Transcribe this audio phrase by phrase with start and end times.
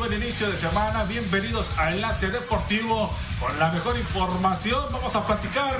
[0.00, 1.04] buen inicio de semana.
[1.04, 4.82] Bienvenidos a Enlace Deportivo con la mejor información.
[4.90, 5.76] Vamos a platicar.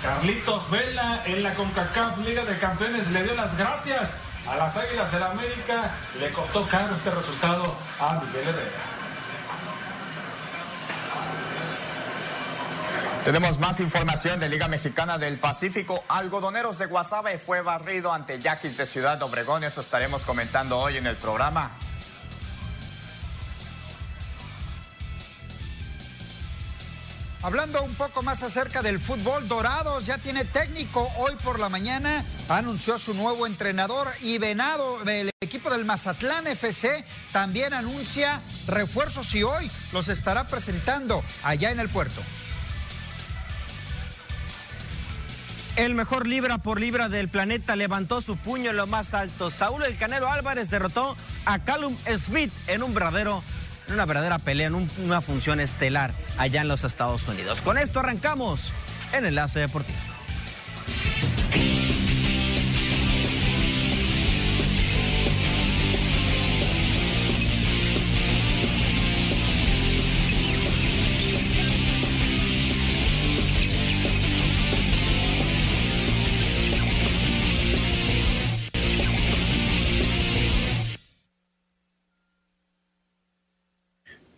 [0.00, 4.10] Carlitos Vela en la CONCACAF Liga de Campeones le dio las gracias
[4.46, 5.96] a las Águilas del la América.
[6.20, 8.70] Le costó caro este resultado a Miguel Herrera.
[13.24, 16.04] Tenemos más información de Liga Mexicana del Pacífico.
[16.08, 19.64] Algodoneros de Guasave fue barrido ante Yaquis de Ciudad Obregón.
[19.64, 21.72] Eso estaremos comentando hoy en el programa.
[27.44, 31.06] Hablando un poco más acerca del fútbol, Dorados ya tiene técnico.
[31.18, 37.04] Hoy por la mañana anunció su nuevo entrenador y Venado, el equipo del Mazatlán FC,
[37.32, 42.22] también anuncia refuerzos y hoy los estará presentando allá en el puerto.
[45.76, 49.50] El mejor libra por libra del planeta levantó su puño en lo más alto.
[49.50, 51.14] Saúl El Canelo Álvarez derrotó
[51.44, 53.44] a Callum Smith en un verdadero
[53.86, 57.62] en una verdadera pelea, en una función estelar allá en los Estados Unidos.
[57.62, 58.72] Con esto arrancamos
[59.12, 60.13] en Enlace Deportivo.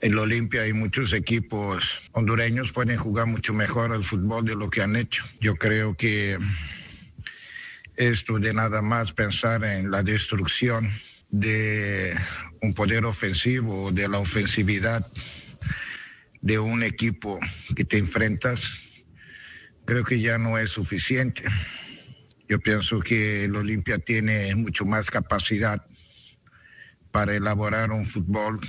[0.06, 4.70] En la Olimpia hay muchos equipos hondureños pueden jugar mucho mejor al fútbol de lo
[4.70, 5.24] que han hecho.
[5.40, 6.38] Yo creo que
[7.96, 10.92] esto de nada más pensar en la destrucción
[11.28, 12.16] de
[12.62, 15.04] un poder ofensivo, de la ofensividad
[16.40, 17.40] de un equipo
[17.74, 18.78] que te enfrentas,
[19.86, 21.42] creo que ya no es suficiente.
[22.48, 25.84] Yo pienso que el Olimpia tiene mucho más capacidad
[27.10, 28.60] para elaborar un fútbol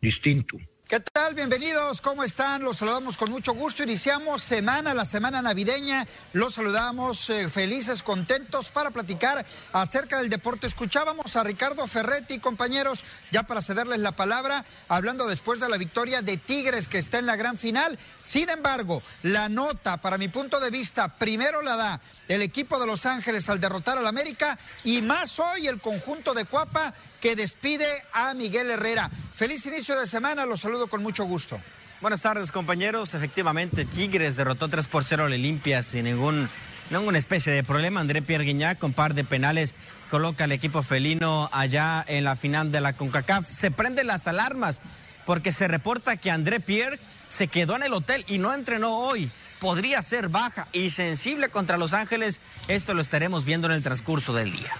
[0.00, 0.58] distinto.
[0.88, 1.34] ¿Qué tal?
[1.34, 2.62] Bienvenidos, ¿cómo están?
[2.62, 3.82] Los saludamos con mucho gusto.
[3.82, 6.06] Iniciamos semana, la semana navideña.
[6.32, 10.68] Los saludamos eh, felices, contentos para platicar acerca del deporte.
[10.68, 13.02] Escuchábamos a Ricardo Ferretti, compañeros,
[13.32, 17.26] ya para cederles la palabra, hablando después de la victoria de Tigres que está en
[17.26, 17.98] la gran final.
[18.22, 22.86] Sin embargo, la nota, para mi punto de vista, primero la da el equipo de
[22.86, 27.86] Los Ángeles al derrotar al América y más hoy el conjunto de Cuapa que despide
[28.12, 29.10] a Miguel Herrera.
[29.34, 31.60] Feliz inicio de semana, los saludo con mucho gusto.
[32.00, 36.48] Buenas tardes compañeros, efectivamente Tigres derrotó 3 por 0 a Olimpia sin ningún,
[36.90, 38.00] ninguna especie de problema.
[38.00, 39.74] André Pierre Guignac con par de penales
[40.10, 43.50] coloca al equipo felino allá en la final de la CONCACAF.
[43.50, 44.82] Se prenden las alarmas
[45.24, 49.30] porque se reporta que André Pierre se quedó en el hotel y no entrenó hoy.
[49.60, 52.40] Podría ser baja y sensible contra Los Ángeles.
[52.68, 54.72] Esto lo estaremos viendo en el transcurso del día.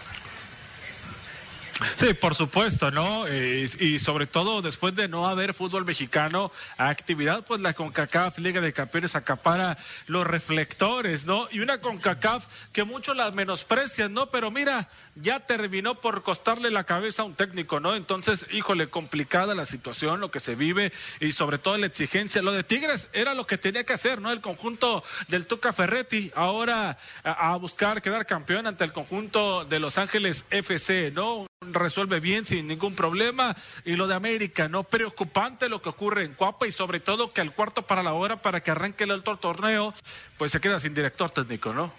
[1.96, 3.26] Sí, por supuesto, ¿no?
[3.26, 8.38] Eh, y sobre todo después de no haber fútbol mexicano a actividad, pues la CONCACAF
[8.38, 9.76] Liga de Campeones acapara
[10.06, 11.48] los reflectores, ¿no?
[11.50, 14.30] Y una CONCACAF que muchos la menosprecian, ¿no?
[14.30, 17.94] Pero mira, ya terminó por costarle la cabeza a un técnico, ¿no?
[17.94, 22.42] Entonces, híjole, complicada la situación, lo que se vive y sobre todo la exigencia.
[22.42, 24.32] Lo de Tigres era lo que tenía que hacer, ¿no?
[24.32, 29.78] El conjunto del Tuca Ferretti, ahora a, a buscar quedar campeón ante el conjunto de
[29.78, 31.46] Los Ángeles FC, ¿no?
[31.72, 33.56] Resuelve bien sin ningún problema.
[33.84, 34.84] Y lo de América, ¿no?
[34.84, 38.40] Preocupante lo que ocurre en Cuapa y sobre todo que al cuarto para la hora,
[38.40, 39.94] para que arranque el otro torneo,
[40.38, 41.92] pues se queda sin director técnico, ¿no?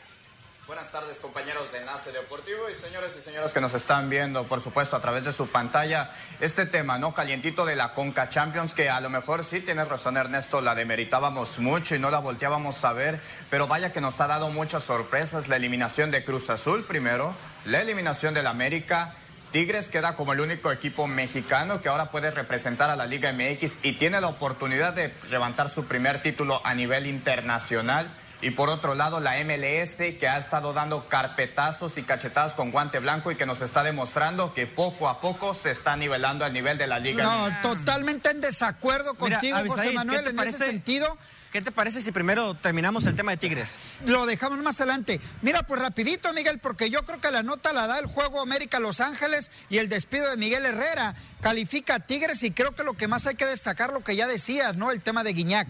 [0.67, 4.59] Buenas tardes compañeros de Nace Deportivo y señores y señoras que nos están viendo, por
[4.59, 6.11] supuesto, a través de su pantalla,
[6.41, 7.13] este tema, ¿no?
[7.13, 11.59] Calientito de la Conca Champions, que a lo mejor sí tienes razón Ernesto, la demeritábamos
[11.59, 15.47] mucho y no la volteábamos a ver, pero vaya que nos ha dado muchas sorpresas,
[15.47, 19.13] la eliminación de Cruz Azul primero, la eliminación del América
[19.51, 23.79] Tigres queda como el único equipo mexicano que ahora puede representar a la Liga MX
[23.81, 28.07] y tiene la oportunidad de levantar su primer título a nivel internacional.
[28.41, 32.99] Y por otro lado, la MLS que ha estado dando carpetazos y cachetadas con guante
[32.99, 36.77] blanco y que nos está demostrando que poco a poco se está nivelando al nivel
[36.77, 37.23] de la Liga.
[37.23, 41.17] No, totalmente en desacuerdo contigo, José Manuel, en ese sentido.
[41.51, 43.75] ¿Qué te parece si primero terminamos el tema de Tigres?
[44.05, 45.21] Lo dejamos más adelante.
[45.41, 48.79] Mira, pues rapidito, Miguel, porque yo creo que la nota la da el juego América
[48.79, 51.15] Los Ángeles y el despido de Miguel Herrera.
[51.41, 54.27] Califica a Tigres y creo que lo que más hay que destacar, lo que ya
[54.27, 54.91] decías, ¿no?
[54.91, 55.67] El tema de Guiñac.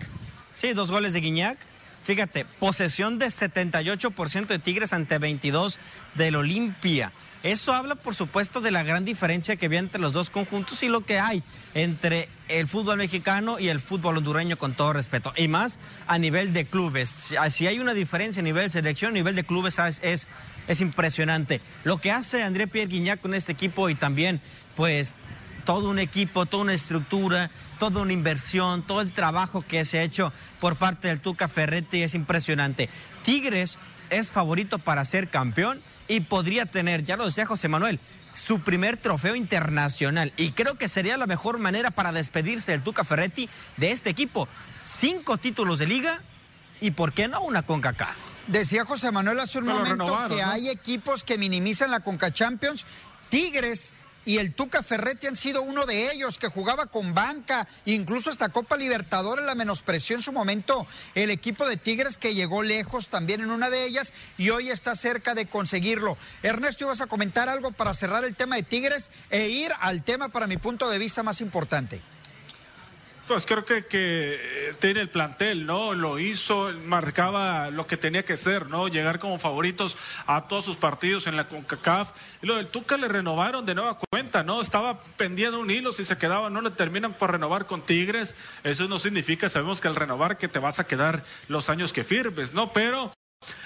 [0.54, 1.58] Sí, dos goles de Guiñac.
[2.04, 5.78] Fíjate, posesión de 78% de Tigres ante 22
[6.16, 7.12] del Olimpia.
[7.44, 10.88] Eso habla, por supuesto, de la gran diferencia que había entre los dos conjuntos y
[10.88, 11.44] lo que hay
[11.76, 15.32] entre el fútbol mexicano y el fútbol hondureño, con todo respeto.
[15.38, 17.34] Y más a nivel de clubes.
[17.50, 20.28] Si hay una diferencia a nivel selección, a nivel de clubes es,
[20.68, 21.62] es, impresionante.
[21.84, 24.42] Lo que hace André Pierre Guignac con este equipo y también,
[24.76, 25.16] pues,
[25.64, 30.04] todo un equipo, toda una estructura, toda una inversión, todo el trabajo que se ha
[30.04, 32.90] hecho por parte del Tuca Ferretti es impresionante.
[33.24, 33.78] Tigres
[34.10, 38.00] es favorito para ser campeón y podría tener, ya lo decía José Manuel,
[38.34, 40.34] su primer trofeo internacional.
[40.38, 44.48] Y creo que sería la mejor manera para despedirse del Tuca Ferretti de este equipo.
[44.86, 46.22] Cinco títulos de liga
[46.80, 48.18] y, ¿por qué no, una CONCACAF?
[48.48, 52.86] Decía José Manuel hace un momento que hay equipos que minimizan la Conca Champions.
[53.30, 53.92] Tigres
[54.28, 58.50] y el Tuca Ferretti han sido uno de ellos que jugaba con banca, incluso esta
[58.50, 60.86] Copa Libertadores la menospreció en su momento
[61.16, 64.98] el equipo de Tigres que llegó lejos también en una de ellas y hoy está
[64.98, 66.18] cerca de conseguirlo.
[66.44, 70.28] Ernesto, ¿ibas a comentar algo para cerrar el tema de Tigres e ir al tema
[70.28, 72.02] para mi punto de vista más importante?
[73.28, 75.94] Pues creo que, que tiene el plantel, ¿no?
[75.94, 78.88] Lo hizo, marcaba lo que tenía que ser, ¿no?
[78.88, 79.98] Llegar como favoritos
[80.28, 82.12] a todos sus partidos en la CONCACAF.
[82.42, 84.62] Y lo del Tuca le renovaron de nueva cuenta, ¿no?
[84.62, 88.34] Estaba pendiendo un hilo, si se quedaba, no le terminan por renovar con Tigres.
[88.64, 92.06] Eso no significa, sabemos que al renovar que te vas a quedar los años que
[92.06, 92.72] firmes, ¿no?
[92.72, 93.12] Pero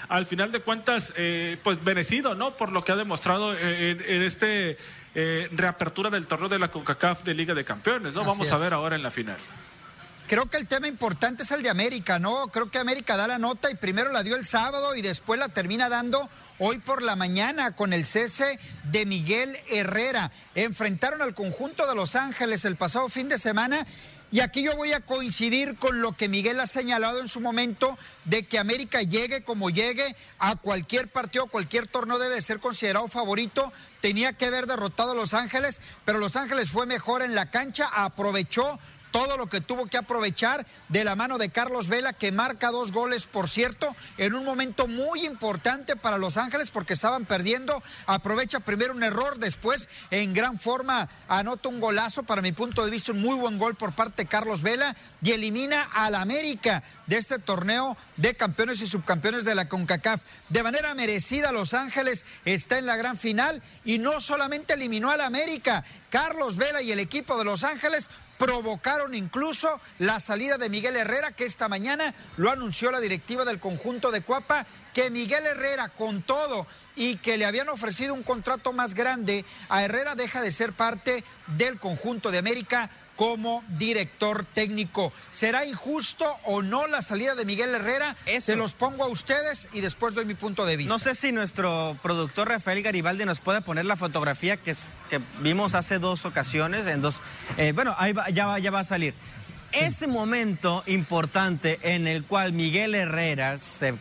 [0.10, 2.56] al final de cuentas, eh, pues merecido, ¿no?
[2.56, 4.80] Por lo que ha demostrado en, en este
[5.14, 8.24] eh, reapertura del torneo de la CONCACAF de Liga de Campeones, ¿no?
[8.24, 9.38] Vamos a ver ahora en la final.
[10.32, 12.48] Creo que el tema importante es el de América, ¿no?
[12.48, 15.50] Creo que América da la nota y primero la dio el sábado y después la
[15.50, 20.32] termina dando hoy por la mañana con el cese de Miguel Herrera.
[20.56, 23.86] Enfrentaron al conjunto de Los Ángeles el pasado fin de semana
[24.32, 27.98] y aquí yo voy a coincidir con lo que Miguel ha señalado en su momento
[28.24, 33.74] de que América llegue como llegue a cualquier partido, cualquier torneo debe ser considerado favorito.
[34.00, 37.90] Tenía que haber derrotado a Los Ángeles, pero Los Ángeles fue mejor en la cancha,
[37.94, 38.80] aprovechó
[39.12, 42.92] todo lo que tuvo que aprovechar de la mano de Carlos Vela, que marca dos
[42.92, 47.84] goles, por cierto, en un momento muy importante para Los Ángeles porque estaban perdiendo.
[48.08, 52.92] Aprovecha primero un error, después en gran forma anota un golazo, para mi punto de
[52.92, 57.18] vista, un muy buen gol por parte de Carlos Vela y elimina al América de
[57.18, 60.22] este torneo de campeones y subcampeones de la CONCACAF.
[60.50, 65.22] De manera merecida, Los Ángeles está en la gran final y no solamente eliminó al
[65.22, 68.10] América, Carlos Vela y el equipo de Los Ángeles
[68.42, 73.60] provocaron incluso la salida de Miguel Herrera, que esta mañana lo anunció la directiva del
[73.60, 74.66] conjunto de Cuapa,
[74.96, 76.66] que Miguel Herrera con todo
[76.96, 81.24] y que le habían ofrecido un contrato más grande, a Herrera deja de ser parte
[81.56, 82.90] del conjunto de América
[83.22, 85.14] como director técnico.
[85.32, 88.16] ¿Será injusto o no la salida de Miguel Herrera?
[88.40, 90.92] Se los pongo a ustedes y después doy mi punto de vista.
[90.92, 94.76] No sé si nuestro productor Rafael Garibaldi nos puede poner la fotografía que,
[95.12, 97.22] que vimos hace dos ocasiones, en dos.
[97.58, 99.14] Eh, bueno, ahí ya, va, ya va a salir.
[99.72, 103.94] Ese momento importante en el cual Miguel Herrera se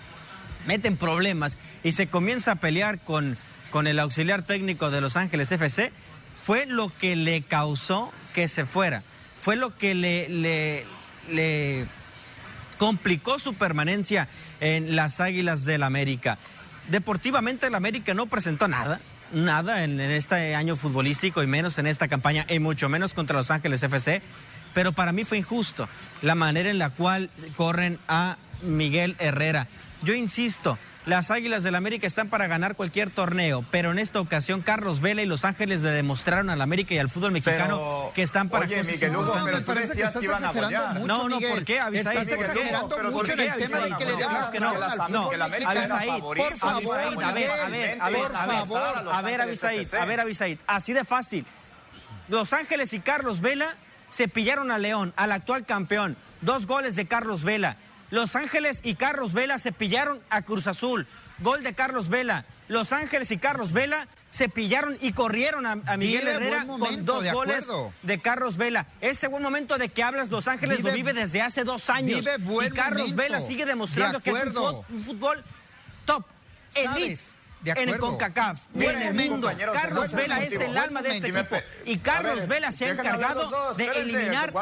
[0.67, 3.37] mete en problemas y se comienza a pelear con,
[3.71, 5.93] con el auxiliar técnico de Los Ángeles FC
[6.43, 9.03] fue lo que le causó que se fuera.
[9.41, 10.87] Fue lo que le,
[12.79, 14.29] complicó su permanencia
[14.61, 16.39] en las Águilas del América.
[16.89, 19.01] Deportivamente el América no presentó nada,
[19.33, 23.51] nada en, este año futbolístico y menos en esta campaña y mucho menos contra Los
[23.51, 24.23] Ángeles FC.
[24.75, 25.89] Pero para mí fue injusto
[26.23, 29.69] la manera en la cual corren a Miguel Herrera.
[30.03, 30.79] Yo insisto,
[31.11, 35.21] las Águilas del América están para ganar cualquier torneo, pero en esta ocasión Carlos Vela
[35.23, 38.65] y Los Ángeles le demostraron al América y al fútbol mexicano pero, que están para
[38.65, 40.95] oye, Miguel Hugo, no, pero tú que decías estás que iban a exagerando golear.
[40.95, 41.53] mucho, No, no, Miguel.
[41.53, 41.81] ¿por qué?
[41.81, 42.53] Avisaí, Estás ¿por qué?
[42.53, 43.99] exagerando mucho ¿por en qué, el tema de Avisaí?
[43.99, 44.73] que le No, damos que no,
[45.09, 46.21] no, la Avisaí.
[46.21, 48.83] Por favor, Avisaí, a ver, a ver, a ver, por a ver, favor.
[49.13, 51.45] a ver, Avisaí, a ver, Avisaí, así de fácil.
[52.29, 53.75] Los Ángeles y Carlos Vela
[54.09, 56.17] se pillaron a León, al actual campeón.
[56.41, 57.77] Dos goles de Carlos Vela.
[58.11, 61.07] Los Ángeles y Carlos Vela se pillaron a Cruz Azul.
[61.39, 62.45] Gol de Carlos Vela.
[62.69, 66.87] Los Ángeles y Carlos Vela se pillaron y corrieron a, a Miguel Vive Herrera momento,
[66.87, 67.67] con dos de goles
[68.03, 68.87] de Carlos Vela.
[69.01, 72.19] Este buen momento de que hablas, Los Ángeles Vive- lo vive desde hace dos años.
[72.25, 73.23] vive buen y Carlos momento.
[73.23, 75.45] Vela sigue demostrando De que es un fútbol, un fútbol
[76.05, 76.25] top,
[76.75, 77.19] elite.
[77.65, 77.99] En el.
[77.99, 79.33] CONCACAF, Buen en el momento.
[79.33, 79.47] mundo.
[79.49, 81.57] compañeros, Carlos Vela es el alma de este equipo.
[81.85, 84.53] Y Carlos Vela se ha encargado de eliminar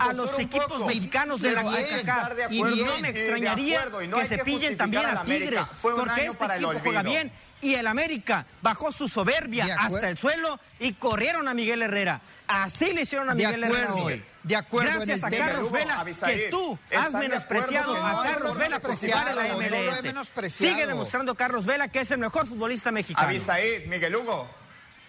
[0.00, 2.50] a los equipos mexicanos de la CONCACAF.
[2.50, 5.24] Y no me extrañaría que se pillen también a.
[5.24, 7.32] Tigres, porque este equipo juega bien.
[7.60, 12.20] Y el América bajó su soberbia hasta el suelo y corrieron a Miguel Herrera.
[12.46, 14.22] Así le hicieron a Miguel Herrera hoy.
[14.44, 15.38] De acuerdo en Gracias el a.
[15.38, 20.52] Carlos Vela, que tú ¿están has menospreciado a Carlos Vela por jugar en la MLS.
[20.52, 23.28] Sigue demostrando Carlos Vela que es el mejor futbolista mexicano.
[23.28, 24.63] Avisaí, Miguel Hugo.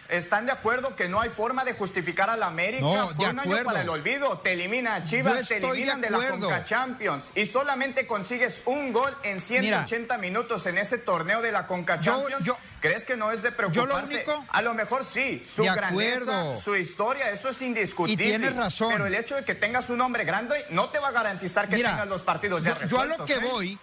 [0.10, 2.82] ¿Están de acuerdo que no hay forma de justificar a la América?
[2.84, 3.56] No, Fue un acuerdo.
[3.56, 4.38] año para el olvido.
[4.40, 6.30] Te elimina a Chivas, te eliminan de de, la.
[6.30, 11.66] Conca Champions y solamente consigues un gol en 180 minutos en ese torneo de la
[11.68, 12.46] Conca Champions.
[12.46, 13.88] yo- ¿Crees que no es de preocuparse?
[13.92, 14.46] Yo lo único...
[14.52, 16.58] A lo mejor sí, su De grandeza, acuerdo.
[16.62, 18.24] su historia, eso es indiscutible.
[18.24, 18.92] Y tienes razón.
[18.92, 21.78] Pero el hecho de que tengas un hombre grande no te va a garantizar que
[21.78, 23.50] Mira, tengas los partidos ya yo, yo a lo resueltos, que ¿eh?
[23.52, 23.80] voy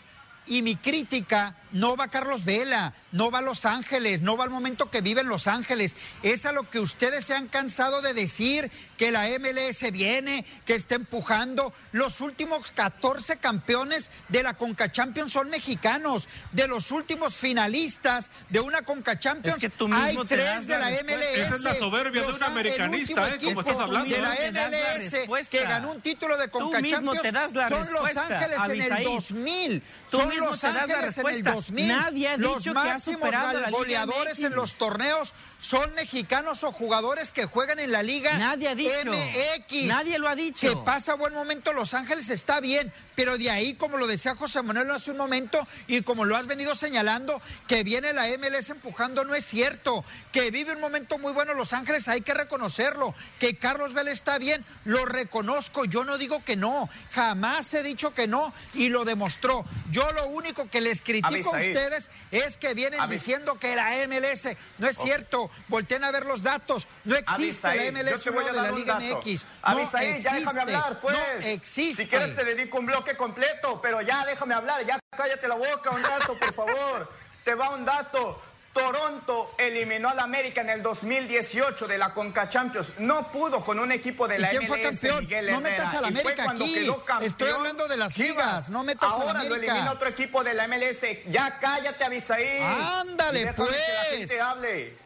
[0.47, 4.45] y mi crítica no va a Carlos Vela, no va a Los Ángeles, no va
[4.45, 5.97] al momento que vive en Los Ángeles.
[6.23, 10.75] Es a lo que ustedes se han cansado de decir, que la MLS viene, que
[10.75, 11.73] está empujando.
[11.93, 16.29] Los últimos 14 campeones de la Conca Champions son mexicanos.
[16.53, 20.79] De los últimos finalistas de una Conca Champions, Es que tú mismo hay tres de
[20.79, 21.17] la la respuesta.
[21.17, 21.47] MLS.
[21.47, 23.39] Esa es la soberbia de Los un americanista, ¿eh?
[23.43, 24.09] Como estás hablando.
[24.15, 25.59] De la Tú mismo te das la MLS respuesta.
[25.59, 28.23] que ganó un título de Tú Conca mismo Champions te das la son Los respuesta,
[28.39, 29.05] Ángeles en el Abisaí.
[29.05, 29.83] 2000.
[30.11, 31.53] Tú son mismo Los te das la Ángeles en el respuesta.
[31.53, 31.89] 2000.
[31.89, 36.73] Nadie ha los dicho que ha máximos a goleadores en los torneos son mexicanos o
[36.73, 39.13] jugadores que juegan en la Liga Nadie ha dicho.
[39.13, 39.87] MX.
[39.87, 40.69] Nadie lo ha dicho.
[40.69, 44.61] Que pasa buen momento Los Ángeles está bien, pero de ahí, como lo decía José
[44.63, 49.25] Manuel hace un momento y como lo has venido señalando, que viene la MLS empujando
[49.25, 50.05] no es cierto.
[50.33, 53.15] Que vive un momento muy bueno Los Ángeles, hay que reconocerlo.
[53.39, 55.85] Que Carlos Vélez está bien, lo reconozco.
[55.85, 59.65] Yo no digo que no, jamás he dicho que no y lo demostró.
[59.93, 61.69] Yo lo único que les critico a Abisaí.
[61.69, 65.51] ustedes es que vienen diciendo que la MLS no es cierto.
[65.69, 66.87] Volteen a ver los datos.
[67.05, 69.01] No existe Abisaí, la MLS uno de la Liga.
[69.01, 69.45] MX.
[69.67, 70.61] No ya déjame existe.
[70.61, 71.17] hablar, pues.
[71.17, 72.03] No existe.
[72.03, 75.91] Si quieres te dedico un bloque completo, pero ya déjame hablar, ya cállate la boca
[75.91, 77.13] un rato, por favor.
[77.45, 78.41] te va un dato.
[78.73, 82.95] Toronto eliminó al América en el 2018 de la Conca Champions.
[82.99, 84.69] No pudo con un equipo de ¿Y la quién MLS.
[84.69, 85.21] fue campeón?
[85.25, 86.73] Miguel No metas al Y América aquí.
[86.75, 88.31] quedó campeón Estoy hablando de las Chivas.
[88.31, 89.73] ligas, no metas al Ahora lo América.
[89.73, 91.05] elimina otro equipo de la MLS.
[91.29, 92.47] Ya cállate, Abisaí.
[92.63, 94.19] Ándale, Y déjame Que la pues.
[94.19, 94.97] gente hable.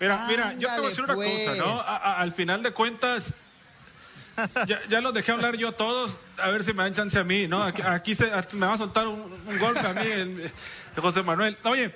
[0.00, 1.74] Mira, mira, yo te voy a decir una cosa, ¿no?
[1.76, 1.86] pues.
[1.86, 3.26] A- a- al final de cuentas,
[4.66, 7.22] ya, ya los dejé hablar yo a todos, a ver si me dan chance a
[7.22, 7.62] mí, ¿no?
[7.62, 10.52] Aquí, aquí se- me va a soltar un, un golpe a mí el,
[11.00, 11.56] José Manuel.
[11.64, 11.94] Oye,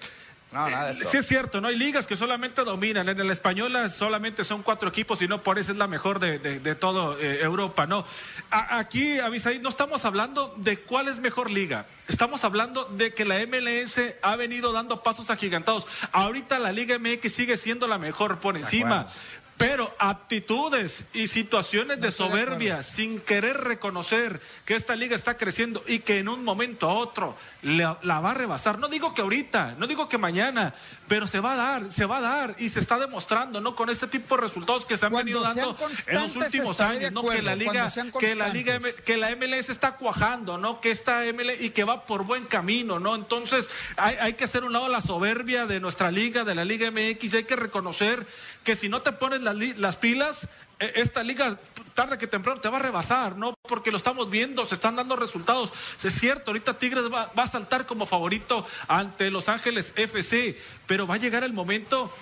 [0.52, 1.10] No, nada de eh, eso.
[1.10, 1.68] sí es cierto, ¿no?
[1.68, 3.08] Hay ligas que solamente dominan.
[3.08, 6.38] En el española solamente son cuatro equipos y no por eso es la mejor de,
[6.38, 8.04] de, de todo eh, Europa, ¿no?
[8.50, 11.86] A- aquí, Avisaí, no estamos hablando de cuál es mejor liga.
[12.08, 15.86] Estamos hablando de que la MLS ha venido dando pasos agigantados.
[16.12, 19.08] Ahorita la Liga MX sigue siendo la mejor por encima.
[19.56, 26.00] Pero aptitudes y situaciones de soberbia, sin querer reconocer que esta liga está creciendo y
[26.00, 28.78] que en un momento a otro la, la va a rebasar.
[28.78, 30.74] No digo que ahorita, no digo que mañana,
[31.08, 33.74] pero se va a dar, se va a dar y se está demostrando, ¿no?
[33.74, 37.12] Con este tipo de resultados que se han Cuando venido dando en los últimos años,
[37.12, 37.26] ¿no?
[37.26, 40.82] Que la liga, que la liga, que la MLS está cuajando, ¿no?
[40.82, 43.14] Que esta MLS y que va por buen camino, ¿no?
[43.14, 46.90] Entonces hay, hay que hacer un lado la soberbia de nuestra liga, de la Liga
[46.90, 48.26] MX, y hay que reconocer
[48.64, 50.48] que si no te pones las, pilas,
[50.78, 51.58] eh, esta liga
[51.94, 53.54] tarde que temprano te va a rebasar, ¿no?
[53.62, 55.72] Porque lo estamos viendo, se están dando resultados.
[56.02, 61.06] Es cierto, ahorita Tigres va, va a saltar como favorito ante Los Ángeles FC, pero
[61.06, 62.12] va a llegar el momento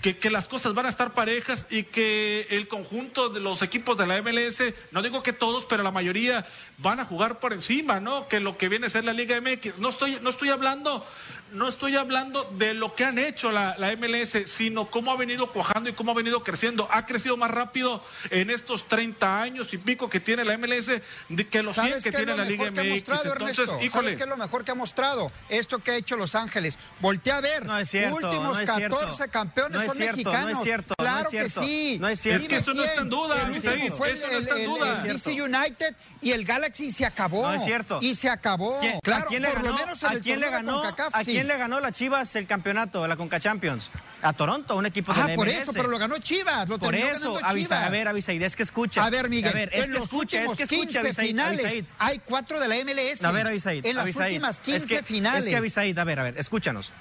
[0.00, 3.98] que, que las cosas van a estar parejas y que el conjunto de los equipos
[3.98, 4.62] de la MLS,
[4.92, 6.46] no digo que todos, pero la mayoría
[6.78, 8.26] van a jugar por encima, ¿no?
[8.26, 9.78] Que lo que viene a ser la Liga MX.
[9.78, 11.04] No estoy, no estoy hablando,
[11.52, 15.52] no estoy hablando de lo que han hecho la, la MLS, sino cómo ha venido
[15.52, 16.88] cuajando y cómo ha venido creciendo.
[16.92, 20.86] Ha crecido más rápido en estos 30 años y pico que tiene la MLS
[21.28, 22.84] de que los 100 ¿Sabes que tiene lo la Liga MX.
[22.90, 23.88] mostrado, Entonces, híjole.
[23.90, 25.32] ¿Sabes qué es lo mejor que ha mostrado?
[25.48, 26.78] Esto que ha hecho Los Ángeles.
[27.00, 27.64] Voltea a ver.
[27.66, 29.32] No es cierto, Últimos no es 14 cierto.
[29.32, 30.58] campeones No es son cierto, no mexicanos.
[30.58, 31.98] es cierto, no claro es cierto, que sí.
[32.00, 32.42] no es cierto.
[32.42, 34.66] Es que eso no está en duda, último fue eso no el- está en el-
[34.66, 35.02] duda.
[35.06, 37.42] el DC United y el Galaxy se acabó.
[37.42, 37.98] No es cierto.
[38.02, 38.78] Y se acabó.
[38.80, 40.82] ¿Quién- claro, ¿A quién le por ganó, lo menos en ¿a el quién le ganó,
[40.82, 41.32] CONCACAF, ¿a sí.
[41.40, 43.90] Quién le ganó la Chivas el campeonato la Conca Champions?
[44.22, 45.62] A Toronto, un equipo de Ah, la por MLS.
[45.62, 46.68] eso, pero lo ganó Chivas.
[46.68, 49.02] Lo Por eso, avisa, a ver, avisa, es que escucha.
[49.02, 51.26] A ver, Miguel, A ver, es en que los escucha, es que escucha, 15 Avisaid,
[51.26, 51.84] finales Avisaid.
[51.98, 53.24] hay cuatro de la MLS.
[53.24, 53.86] A ver, Avisaid.
[53.86, 55.40] En las Avisaid, últimas 15 es que, finales.
[55.40, 56.92] Es que Avisaid, a ver, a ver, escúchanos.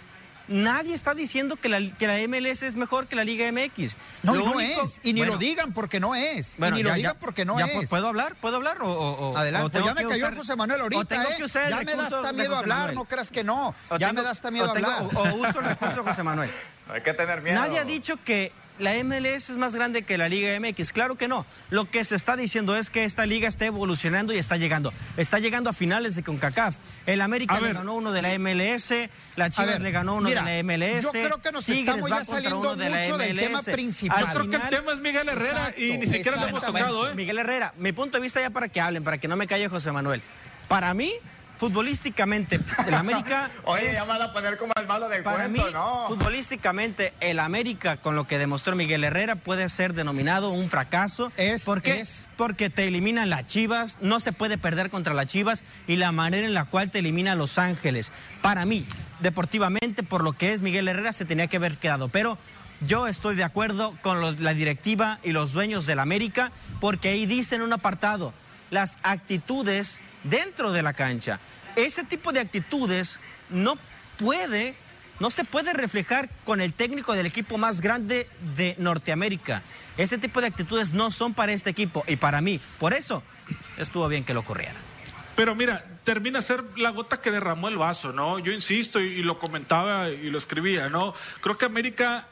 [0.50, 3.96] Nadie está diciendo que la, que la MLS es mejor que la Liga MX.
[4.24, 5.00] No, Lo y no único- es.
[5.04, 6.56] Y ni bueno, lo digan porque no es.
[6.58, 7.88] Bueno, y ni ya, lo digan ya, porque no ya, es.
[7.90, 8.36] ¿Puedo hablar?
[8.42, 8.78] ¿Puedo hablar?
[8.82, 11.34] O, Adelante, o pues ya me cayó usar- José Manuel ahorita, o tengo ¿eh?
[11.38, 12.96] que usar el ya me da hasta miedo hablar, Manuel.
[12.96, 13.76] no creas que no.
[13.90, 15.16] O ya tengo- me da hasta miedo o tengo- hablar.
[15.16, 16.50] O, o uso el recurso José Manuel.
[16.92, 17.60] Hay que tener miedo.
[17.62, 20.92] Nadie ha dicho que la MLS es más grande que la Liga MX.
[20.94, 21.46] Claro que no.
[21.70, 24.92] Lo que se está diciendo es que esta liga está evolucionando y está llegando.
[25.18, 26.78] Está llegando a finales de CONCACAF.
[27.06, 27.76] El América A le ver.
[27.76, 28.94] ganó uno de la MLS,
[29.36, 31.04] la Chivas ver, le ganó uno mira, de la MLS.
[31.04, 33.70] yo creo que nos Tigres estamos ya saliendo uno de la mucho del tema MLS.
[33.70, 34.18] principal.
[34.18, 37.10] Al Yo creo que el tema es Miguel Herrera y ni siquiera lo hemos tocado,
[37.10, 37.16] ¿eh?
[37.16, 39.68] Miguel Herrera, mi punto de vista ya para que hablen, para que no me calle
[39.68, 40.22] José Manuel.
[40.68, 41.12] Para mí,
[41.60, 43.50] futbolísticamente, el América.
[43.66, 46.06] Oye, ya van a poner como el malo del para cuento, mí, ¿no?
[46.08, 51.32] futbolísticamente, el América, con lo que demostró Miguel Herrera, puede ser denominado un fracaso.
[51.38, 52.00] Es, ¿Por qué?
[52.02, 52.28] es.
[52.38, 56.48] Porque te eliminan las Chivas, no se puede perder contra las Chivas y la manera
[56.48, 58.12] en la cual te elimina Los Ángeles.
[58.42, 58.86] Para mí,
[59.20, 62.08] deportivamente, por lo que es Miguel Herrera, se tenía que haber quedado.
[62.10, 62.38] Pero
[62.82, 67.26] yo estoy de acuerdo con los- la directiva y los dueños del América, porque ahí
[67.26, 68.34] dicen un apartado,
[68.72, 71.40] las actitudes dentro de la cancha.
[71.76, 73.78] Ese tipo de actitudes no
[74.18, 74.76] puede,
[75.20, 79.62] no se puede reflejar con el técnico del equipo más grande de Norteamérica.
[79.98, 82.60] Ese tipo de actitudes no son para este equipo y para mí.
[82.78, 83.24] Por eso
[83.78, 84.76] estuvo bien que lo ocurriera.
[85.36, 88.40] Pero mira, termina a ser la gota que derramó el vaso, ¿no?
[88.40, 91.14] Yo insisto y lo comentaba y lo escribía, ¿no?
[91.40, 92.28] Creo que América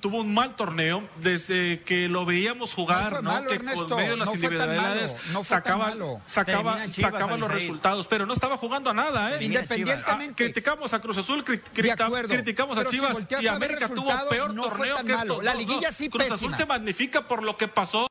[0.00, 3.30] tuvo un mal torneo desde que lo veíamos jugar, No fue ¿no?
[3.32, 6.20] malo, que Ernesto, medio de las no individualidades malo, no fue tan sacaba, malo.
[6.26, 9.44] sacaba, Chivas, sacaba los resultados, pero no estaba jugando a nada, ¿eh?
[9.44, 10.32] Independientemente.
[10.32, 11.44] Ah, criticamos a Cruz Azul,
[11.92, 15.32] acuerdo, criticamos a si Chivas y a América tuvo peor torneo que malo.
[15.34, 15.42] esto.
[15.42, 16.36] La liguilla sí Cruz pésima.
[16.36, 18.06] Azul se magnifica por lo que pasó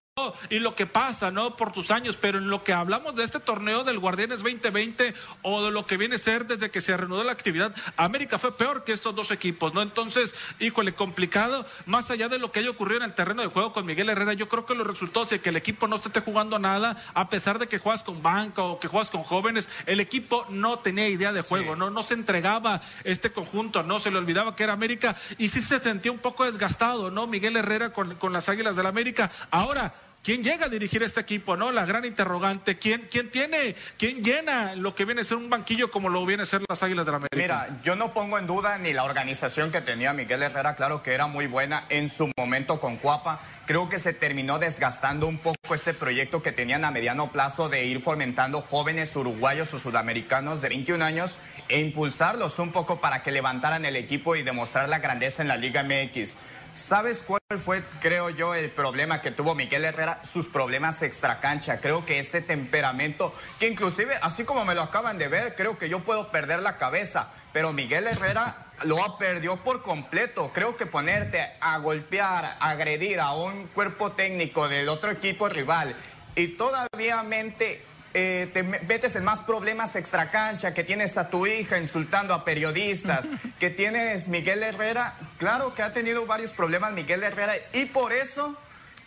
[0.49, 1.55] y lo que pasa, ¿no?
[1.55, 5.63] Por tus años, pero en lo que hablamos de este torneo del Guardianes 2020 o
[5.63, 8.83] de lo que viene a ser desde que se reanudó la actividad, América fue peor
[8.83, 9.81] que estos dos equipos, ¿no?
[9.81, 13.73] Entonces, híjole, complicado, más allá de lo que haya ocurrido en el terreno de juego
[13.73, 16.59] con Miguel Herrera, yo creo que los resultados de que el equipo no esté jugando
[16.59, 20.45] nada, a pesar de que juegas con banca o que juegas con jóvenes, el equipo
[20.49, 21.89] no tenía idea de juego, ¿no?
[21.89, 25.79] No se entregaba este conjunto, no se le olvidaba que era América y sí se
[25.79, 27.27] sentía un poco desgastado, ¿no?
[27.27, 29.31] Miguel Herrera con, con las Águilas del América.
[29.51, 31.71] Ahora, ¿Quién llega a dirigir este equipo, no?
[31.71, 32.77] La gran interrogante.
[32.77, 36.43] ¿Quién, quién tiene, quién llena lo que viene a ser un banquillo como lo viene
[36.43, 37.38] a ser las Águilas del América?
[37.38, 41.13] Mira, yo no pongo en duda ni la organización que tenía Miguel Herrera, claro que
[41.13, 43.39] era muy buena en su momento con Cuapa.
[43.65, 47.85] Creo que se terminó desgastando un poco ese proyecto que tenían a mediano plazo de
[47.85, 51.38] ir fomentando jóvenes uruguayos o sudamericanos de 21 años
[51.69, 55.55] e impulsarlos un poco para que levantaran el equipo y demostrar la grandeza en la
[55.55, 56.35] Liga MX.
[56.79, 60.24] ¿Sabes cuál fue, creo yo, el problema que tuvo Miguel Herrera?
[60.24, 61.81] Sus problemas extracancha.
[61.81, 65.89] Creo que ese temperamento, que inclusive, así como me lo acaban de ver, creo que
[65.89, 67.27] yo puedo perder la cabeza.
[67.51, 70.51] Pero Miguel Herrera lo perdió por completo.
[70.53, 75.94] Creo que ponerte a golpear, a agredir a un cuerpo técnico del otro equipo rival
[76.35, 81.45] y todavía mente eh, te me- metes en más problemas extracancha, que tienes a tu
[81.48, 83.27] hija insultando a periodistas,
[83.59, 88.57] que tienes Miguel Herrera, claro que ha tenido varios problemas Miguel Herrera y por eso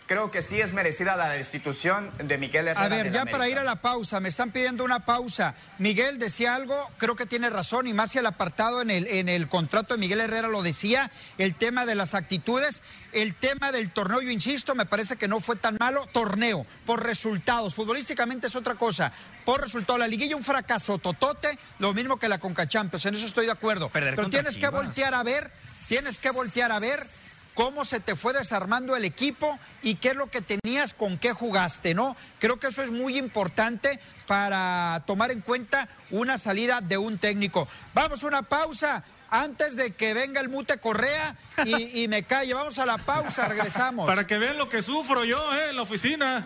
[0.05, 2.85] creo que sí es merecida la destitución de Miguel Herrera.
[2.85, 5.55] A ver, ya para ir a la pausa, me están pidiendo una pausa.
[5.79, 9.29] Miguel decía algo, creo que tiene razón, y más si el apartado en el, en
[9.29, 13.91] el contrato de Miguel Herrera lo decía, el tema de las actitudes, el tema del
[13.91, 16.07] torneo, yo insisto, me parece que no fue tan malo.
[16.11, 19.13] Torneo, por resultados, futbolísticamente es otra cosa.
[19.45, 23.25] Por resultado, la liguilla un fracaso totote, lo mismo que la Conca Champions, en eso
[23.25, 23.89] estoy de acuerdo.
[23.89, 25.51] Perder Pero tienes que voltear a ver,
[25.87, 27.05] tienes que voltear a ver
[27.53, 31.33] cómo se te fue desarmando el equipo y qué es lo que tenías, con qué
[31.33, 32.15] jugaste, ¿no?
[32.39, 37.67] Creo que eso es muy importante para tomar en cuenta una salida de un técnico.
[37.93, 41.35] Vamos a una pausa antes de que venga el mute Correa
[41.65, 42.53] y, y me calle.
[42.53, 44.05] Vamos a la pausa, regresamos.
[44.05, 46.45] Para que vean lo que sufro yo eh, en la oficina,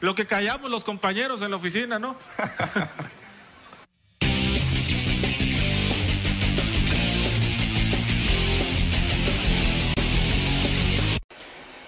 [0.00, 2.16] lo que callamos los compañeros en la oficina, ¿no?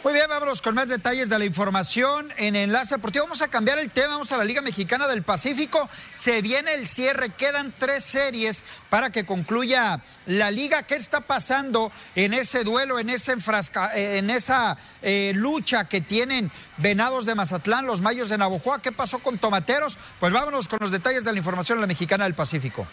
[0.04, 3.24] Muy bien, vámonos con más detalles de la información en Enlace Deportivo.
[3.24, 5.88] Vamos a cambiar el tema, vamos a la Liga Mexicana del Pacífico.
[6.12, 10.82] Se viene el cierre, quedan tres series para que concluya la liga.
[10.82, 16.52] ¿Qué está pasando en ese duelo, en, ese eh, en esa eh, lucha que tienen
[16.76, 18.82] Venados de Mazatlán, los Mayos de Navojoa?
[18.82, 19.96] ¿Qué pasó con Tomateros?
[20.20, 22.86] Pues vámonos con los detalles de la información en la Mexicana del Pacífico.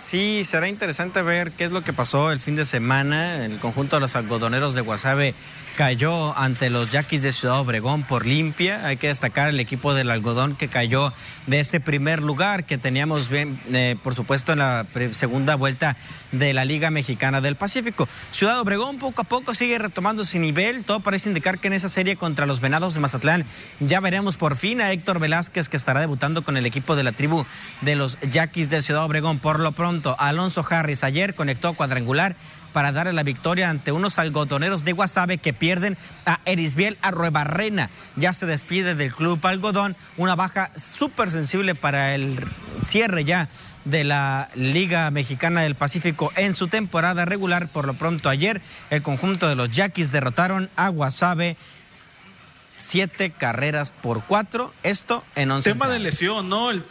[0.00, 3.44] Sí, será interesante ver qué es lo que pasó el fin de semana.
[3.44, 5.34] El conjunto de los algodoneros de Guasave
[5.76, 8.86] cayó ante los Yaquis de Ciudad Obregón por limpia.
[8.86, 11.12] Hay que destacar el equipo del algodón que cayó
[11.46, 15.96] de ese primer lugar que teníamos, bien, eh, por supuesto, en la segunda vuelta
[16.32, 18.08] de la Liga Mexicana del Pacífico.
[18.30, 20.84] Ciudad Obregón poco a poco sigue retomando su nivel.
[20.84, 23.44] Todo parece indicar que en esa serie contra los Venados de Mazatlán
[23.80, 27.12] ya veremos por fin a Héctor Velázquez que estará debutando con el equipo de la
[27.12, 27.44] tribu
[27.82, 29.38] de los Yaquis de Ciudad Obregón.
[29.38, 29.87] Por lo pronto,
[30.18, 32.36] Alonso Harris ayer conectó cuadrangular
[32.72, 35.96] para darle la victoria ante unos algodoneros de Guasave que pierden
[36.26, 37.90] a Erisbiel Arruebarrena.
[38.16, 42.38] Ya se despide del club algodón, una baja súper sensible para el
[42.82, 43.48] cierre ya
[43.84, 47.68] de la Liga Mexicana del Pacífico en su temporada regular.
[47.68, 51.56] Por lo pronto ayer el conjunto de los Yaquis derrotaron a Guasave
[52.78, 56.70] siete carreras por cuatro, esto en once Tema de lesión, ¿no?
[56.70, 56.84] El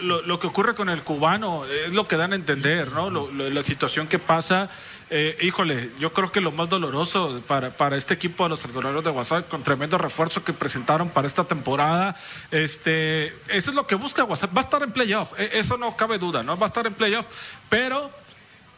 [0.00, 3.10] lo, que ocurre con el cubano es lo que dan a entender, ¿no?
[3.10, 4.70] la situación que pasa.
[5.12, 9.02] Eh, híjole, yo creo que lo más doloroso para, para este equipo de los algodoneros
[9.02, 12.14] de WhatsApp, con tremendo refuerzo que presentaron para esta temporada,
[12.52, 14.56] este, eso es lo que busca WhatsApp.
[14.56, 16.56] Va a estar en playoff, e, eso no cabe duda, ¿no?
[16.56, 17.26] Va a estar en playoff,
[17.68, 18.12] pero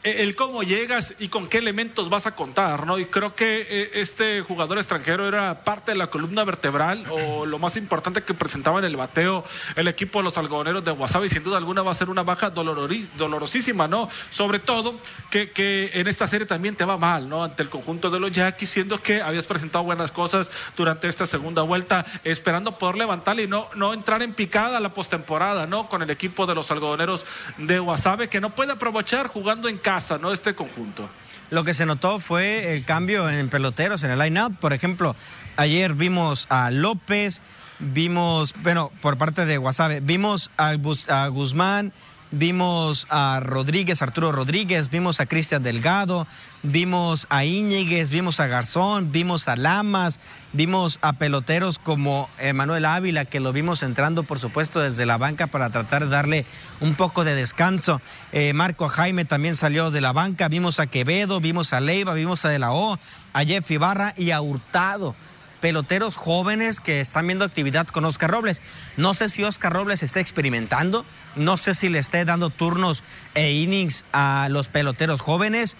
[0.03, 2.99] el cómo llegas y con qué elementos vas a contar, ¿no?
[2.99, 7.59] Y creo que eh, este jugador extranjero era parte de la columna vertebral o lo
[7.61, 9.45] más importante que presentaba en el bateo
[9.77, 11.29] el equipo de los algodoneros de Wasabi.
[11.29, 14.09] Sin duda alguna va a ser una baja dolorosísima, ¿no?
[14.31, 14.99] Sobre todo
[15.31, 17.45] que, que en esta serie también te va mal, ¿no?
[17.45, 21.63] Ante el conjunto de los Yaquis, siendo que habías presentado buenas cosas durante esta segunda
[21.63, 25.89] vuelta, esperando poder levantar y no, no entrar en picada la postemporada, ¿no?
[25.89, 27.25] Con el equipo de los algodoneros
[27.59, 30.33] de Wasabe, que no puede aprovechar jugando en casa ¿no?
[30.33, 31.09] Este conjunto.
[31.51, 34.57] Lo que se notó fue el cambio en peloteros, en el line-up.
[34.59, 35.15] Por ejemplo,
[35.57, 37.43] ayer vimos a López,
[37.79, 40.75] vimos, bueno, por parte de Guasave, vimos a
[41.29, 41.93] Guzmán,
[42.35, 46.27] Vimos a Rodríguez, Arturo Rodríguez, vimos a Cristian Delgado,
[46.63, 50.19] vimos a Íñiguez, vimos a Garzón, vimos a Lamas,
[50.55, 55.47] vimos a peloteros como Manuel Ávila, que lo vimos entrando, por supuesto, desde la banca
[55.47, 56.47] para tratar de darle
[56.81, 58.01] un poco de descanso.
[58.33, 62.47] Eh, Marco Jaime también salió de la banca, vimos a Quevedo, vimos a Leiva, vimos
[62.47, 62.99] a De La O,
[63.35, 65.15] a Jeff Ibarra y a Hurtado
[65.63, 68.63] peloteros jóvenes que están viendo actividad con Oscar Robles.
[68.97, 73.53] No sé si Oscar Robles está experimentando, no sé si le esté dando turnos e
[73.53, 75.77] innings a los peloteros jóvenes.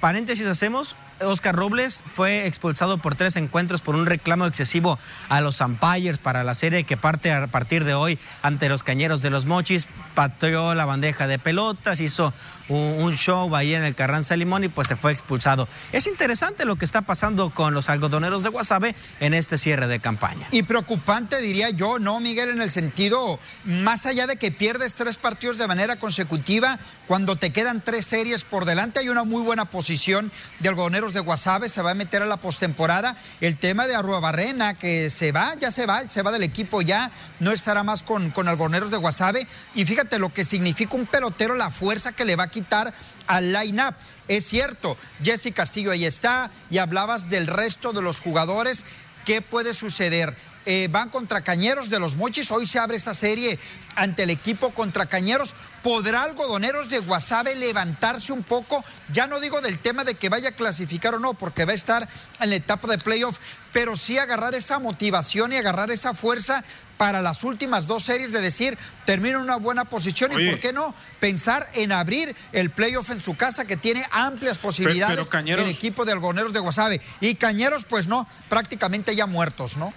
[0.00, 5.60] Paréntesis hacemos, Oscar Robles fue expulsado por tres encuentros por un reclamo excesivo a los
[5.60, 9.46] umpires para la serie que parte a partir de hoy ante los Cañeros de los
[9.46, 9.86] Mochis.
[10.14, 12.32] Pateó la bandeja de pelotas, hizo
[12.70, 15.68] un, show ahí en el Carranza Limón y pues se fue expulsado.
[15.92, 19.98] Es interesante lo que está pasando con los algodoneros de Guasave en este cierre de
[19.98, 20.46] campaña.
[20.50, 22.50] Y preocupante diría yo, ¿no, Miguel?
[22.50, 27.50] En el sentido, más allá de que pierdes tres partidos de manera consecutiva, cuando te
[27.50, 31.82] quedan tres series por delante, hay una muy buena posición de algodoneros de Guasave, se
[31.82, 33.16] va a meter a la postemporada.
[33.40, 36.82] El tema de Arrua Barrena, que se va, ya se va, se va del equipo
[36.82, 39.46] ya, no estará más con, con algodoneros de Guasave.
[39.74, 42.92] Y fíjate lo que significa un pelotero, la fuerza que le va a quitar
[43.26, 43.94] al line-up.
[44.28, 48.84] Es cierto, Jesse Castillo ahí está, y hablabas del resto de los jugadores.
[49.24, 50.36] ¿Qué puede suceder?
[50.66, 52.50] Eh, van contra Cañeros de los Mochis.
[52.50, 53.58] Hoy se abre esta serie
[53.96, 55.54] ante el equipo contra Cañeros.
[55.82, 58.84] ¿Podrá Algodoneros de Guasave levantarse un poco?
[59.10, 61.76] Ya no digo del tema de que vaya a clasificar o no, porque va a
[61.76, 62.08] estar
[62.40, 63.38] en la etapa de playoff,
[63.72, 66.62] pero sí agarrar esa motivación y agarrar esa fuerza
[67.00, 70.70] para las últimas dos series de decir, termina en una buena posición y por qué
[70.74, 76.04] no pensar en abrir el playoff en su casa que tiene amplias posibilidades el equipo
[76.04, 77.00] de Algodoneros de Guasave.
[77.22, 79.94] Y Cañeros, pues no, prácticamente ya muertos, ¿no?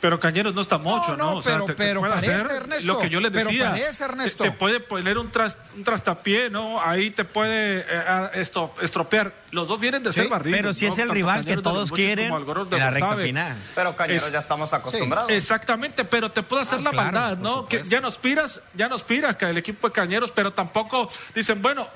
[0.00, 1.34] Pero Cañeros no está mucho, ¿no?
[1.34, 1.42] ¿no?
[1.42, 2.86] pero, pero parece, Ernesto.
[2.86, 3.70] Lo que yo les decía.
[3.70, 4.44] Parece, Ernesto.
[4.44, 6.80] Te, puede poner un, tras, un trastapié, ¿no?
[6.80, 9.32] Ahí te puede eh, esto, estropear.
[9.50, 10.58] Los dos vienen de ser barridos.
[10.58, 13.56] Pero si es el rival que todos quieren en la recta final.
[13.74, 15.30] Pero Cañeros ya estamos acostumbrados.
[15.30, 17.66] exactamente, pero te puede hacer ah, la maldad, ¿no?
[17.66, 21.60] Que ya nos piras, ya nos piras que el equipo de Cañeros, pero tampoco dicen,
[21.60, 21.88] bueno,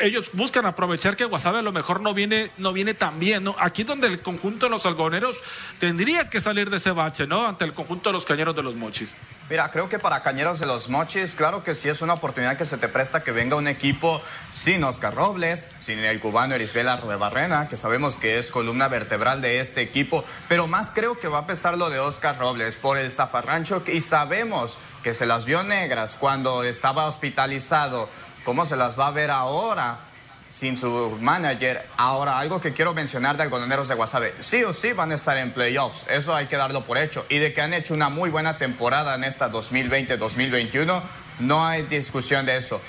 [0.00, 3.54] ellos buscan aprovechar que Guasave a lo mejor no viene, no viene tan bien, ¿no?
[3.58, 5.40] Aquí donde el conjunto de los algoneros
[5.78, 7.35] tendría que salir de ese bache, ¿no?
[7.44, 9.14] Ante el conjunto de los cañeros de los mochis.
[9.48, 12.64] Mira, creo que para Cañeros de los Mochis, claro que sí es una oportunidad que
[12.64, 14.20] se te presta que venga un equipo
[14.52, 19.60] sin Oscar Robles, sin el cubano Erisbela Barrena, que sabemos que es columna vertebral de
[19.60, 23.12] este equipo, pero más creo que va a pesar lo de Oscar Robles por el
[23.12, 28.08] zafarrancho y sabemos que se las vio negras cuando estaba hospitalizado,
[28.44, 30.00] ¿cómo se las va a ver ahora?
[30.48, 31.84] Sin su manager.
[31.96, 35.36] Ahora, algo que quiero mencionar de algodoneros de Guasave, sí o sí van a estar
[35.38, 37.26] en playoffs, eso hay que darlo por hecho.
[37.28, 41.02] Y de que han hecho una muy buena temporada en esta 2020-2021,
[41.40, 42.80] no hay discusión de eso.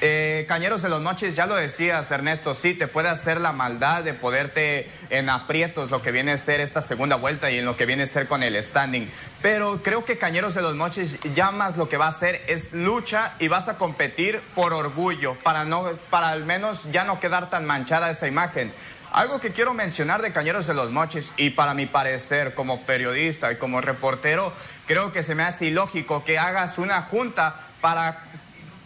[0.00, 4.02] Eh, Cañeros de los Noches, ya lo decías, Ernesto, sí, te puede hacer la maldad
[4.02, 7.76] de poderte en aprietos lo que viene a ser esta segunda vuelta y en lo
[7.76, 9.08] que viene a ser con el standing.
[9.40, 12.72] Pero creo que Cañeros de los Noches ya más lo que va a hacer es
[12.72, 17.48] lucha y vas a competir por orgullo, para, no, para al menos ya no quedar
[17.48, 18.72] tan manchada esa imagen.
[19.12, 23.52] Algo que quiero mencionar de Cañeros de los Moches y para mi parecer como periodista
[23.52, 24.52] y como reportero,
[24.88, 28.24] creo que se me hace ilógico que hagas una junta para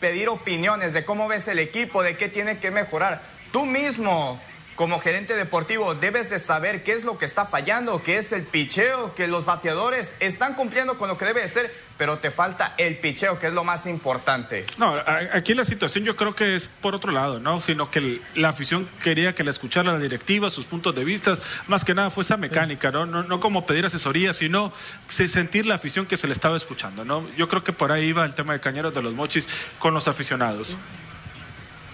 [0.01, 3.23] pedir opiniones de cómo ves el equipo, de qué tiene que mejorar.
[3.53, 4.41] Tú mismo
[4.79, 8.45] como gerente deportivo debes de saber qué es lo que está fallando, qué es el
[8.45, 12.75] picheo, que los bateadores están cumpliendo con lo que debe de ser, pero te falta
[12.79, 14.65] el picheo, que es lo más importante.
[14.79, 14.95] No,
[15.33, 17.59] aquí la situación yo creo que es por otro lado, ¿no?
[17.59, 21.33] Sino que la afición quería que la escuchara la directiva, sus puntos de vista,
[21.67, 23.05] más que nada fue esa mecánica, ¿no?
[23.05, 24.73] No, no como pedir asesoría, sino
[25.09, 27.29] sentir la afición que se le estaba escuchando, ¿no?
[27.37, 29.49] Yo creo que por ahí iba el tema de Cañeros de los Mochis
[29.81, 30.77] con los aficionados.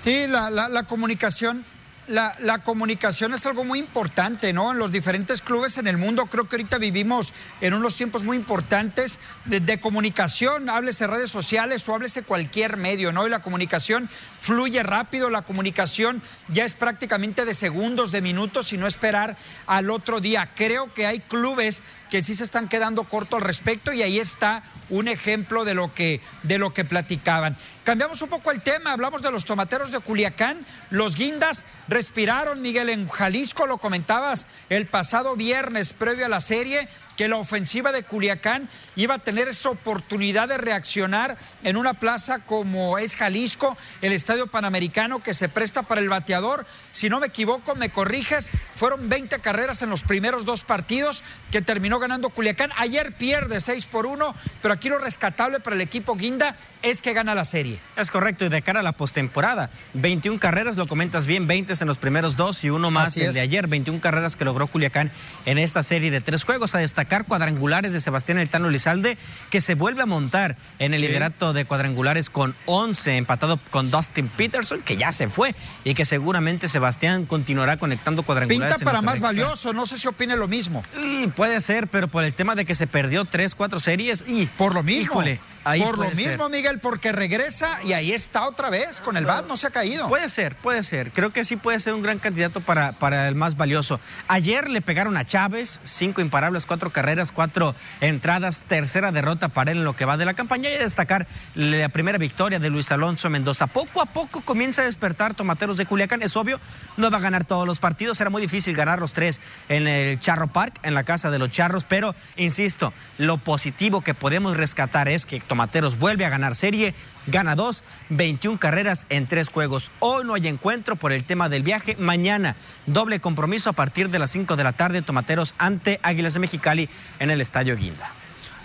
[0.01, 1.64] Sí, la, la, la comunicación
[2.07, 4.73] la, comunicación es algo muy importante, ¿no?
[4.73, 8.37] En los diferentes clubes en el mundo creo que ahorita vivimos en unos tiempos muy
[8.37, 13.27] importantes de, de, comunicación, háblese redes sociales o háblese cualquier medio, ¿no?
[13.27, 14.09] Y la comunicación
[14.40, 19.37] fluye rápido, la comunicación ya es prácticamente de segundos, de minutos y no esperar
[19.67, 20.51] al otro día.
[20.55, 21.83] Creo que hay clubes
[22.14, 25.92] que sí se están quedando cortos al respecto y ahí está un ejemplo de lo
[25.92, 27.57] que, de lo que platicaban.
[27.83, 30.64] Cambiamos un poco el tema, hablamos de los tomateros de Culiacán.
[30.90, 36.88] Los guindas respiraron, Miguel, en Jalisco, lo comentabas el pasado viernes previo a la serie,
[37.16, 42.40] que la ofensiva de Culiacán iba a tener esa oportunidad de reaccionar en una plaza
[42.40, 46.66] como es Jalisco, el Estadio Panamericano que se presta para el bateador.
[46.92, 51.62] Si no me equivoco, me corriges, fueron 20 carreras en los primeros dos partidos que
[51.62, 52.70] terminó ganando Culiacán.
[52.77, 57.12] Ayer pierde 6 por 1, pero aquí lo rescatable para el equipo Guinda es que
[57.12, 57.79] gana la serie.
[57.96, 61.88] Es correcto, y de cara a la postemporada, 21 carreras, lo comentas bien, 20 en
[61.88, 65.11] los primeros dos y uno más el de ayer, 21 carreras que logró Culiacán
[65.46, 66.74] en esta serie de tres juegos.
[66.74, 69.17] A destacar cuadrangulares de Sebastián Eltano Lizalde,
[69.51, 71.07] que se vuelve a montar en el sí.
[71.07, 76.05] liderato de cuadrangulares con 11, empatado con Dustin Peterson, que ya se fue, y que
[76.05, 78.77] seguramente Sebastián continuará conectando cuadrangulares.
[78.77, 80.83] Pinta para más valioso, no sé si opine lo mismo.
[81.03, 84.47] Y puede ser, pero por el tema de que se perdió tres, cuatro series y...
[84.47, 85.03] Por lo mismo.
[85.03, 86.50] Híjole, Ahí Por lo mismo, ser.
[86.50, 90.09] Miguel, porque regresa y ahí está otra vez con el BAT, no se ha caído.
[90.09, 91.11] Puede ser, puede ser.
[91.11, 94.00] Creo que sí puede ser un gran candidato para, para el más valioso.
[94.29, 99.79] Ayer le pegaron a Chávez, cinco imparables, cuatro carreras, cuatro entradas, tercera derrota para él
[99.79, 103.31] en lo que va de la campaña y destacar la primera victoria de Luis Alonso
[103.31, 103.66] Mendoza.
[103.66, 106.22] Poco a poco comienza a despertar Tomateros de Culiacán.
[106.22, 106.61] Es obvio,
[106.96, 108.20] no va a ganar todos los partidos.
[108.20, 111.50] Era muy difícil ganar los tres en el Charro Park, en la casa de los
[111.50, 116.95] Charros, pero insisto, lo positivo que podemos rescatar es que Tomateros vuelve a ganar serie,
[117.29, 119.93] gana dos, 21 carreras en tres juegos.
[120.01, 121.95] Hoy no hay encuentro por el tema del viaje.
[121.97, 126.40] Mañana, doble compromiso a partir de las 5 de la tarde, Tomateros ante Águilas de
[126.40, 126.88] Mexicali
[127.21, 128.11] en el Estadio Guinda.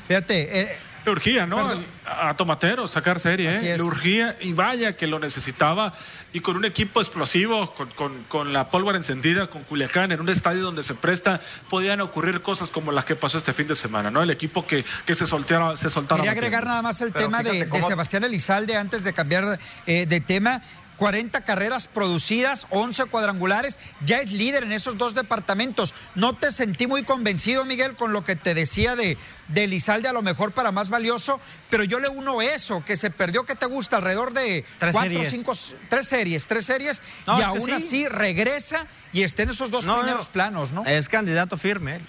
[0.08, 1.58] Fíjate, eh, le urgía, ¿no?
[1.58, 1.86] Perdón.
[2.06, 3.78] A Tomateros sacar serie, ¿eh?
[3.78, 5.94] Le urgía y vaya que lo necesitaba.
[6.34, 10.30] Y con un equipo explosivo, con, con, con, la pólvora encendida, con Culiacán, en un
[10.30, 14.12] estadio donde se presta, podían ocurrir cosas como las que pasó este fin de semana,
[14.12, 14.22] ¿no?
[14.22, 15.78] El equipo que, que se soltara.
[15.78, 17.84] Se soltara Quería agregar nada más el Pero tema de, cómo...
[17.84, 20.62] de, Sebastián Elizalde antes de cambiar eh, de tema.
[21.00, 25.94] 40 carreras producidas, 11 cuadrangulares, ya es líder en esos dos departamentos.
[26.14, 30.14] No te sentí muy convencido, Miguel, con lo que te decía de, de Lizalde, a
[30.14, 33.66] lo mejor para más valioso, pero yo le uno eso, que se perdió, que te
[33.66, 33.98] gusta?
[33.98, 35.32] Alrededor de tres cuatro, series.
[35.32, 35.54] cinco,
[35.90, 37.72] tres series, tres series, no, y aún sí.
[37.72, 40.32] así regresa y está en esos dos no, primeros no.
[40.34, 40.86] planos, ¿no?
[40.86, 42.02] Es candidato firme.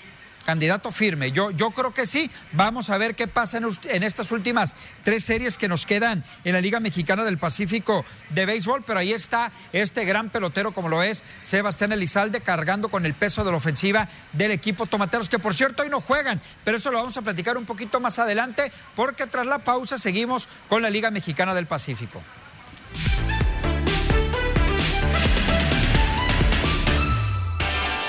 [0.44, 1.32] Candidato firme.
[1.32, 2.30] Yo, yo creo que sí.
[2.52, 4.74] Vamos a ver qué pasa en, en, estas últimas
[5.04, 9.12] tres series que nos quedan en la Liga Mexicana del Pacífico de Béisbol, pero ahí
[9.12, 13.56] está este gran pelotero como lo es Sebastián Elizalde cargando con el peso de la
[13.56, 17.22] ofensiva del equipo Tomateros, que por cierto hoy no juegan, pero eso lo vamos a
[17.22, 21.66] platicar un poquito más adelante porque tras la pausa seguimos con la Liga Mexicana del
[21.66, 22.22] Pacífico.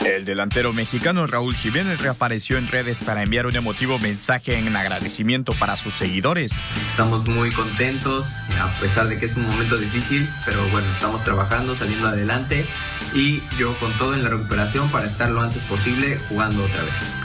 [0.05, 5.53] El delantero mexicano Raúl Jiménez reapareció en redes para enviar un emotivo mensaje en agradecimiento
[5.53, 6.51] para sus seguidores.
[6.89, 8.25] Estamos muy contentos,
[8.59, 12.65] a pesar de que es un momento difícil, pero bueno, estamos trabajando, saliendo adelante
[13.13, 17.20] y yo con todo en la recuperación para estar lo antes posible jugando otra vez.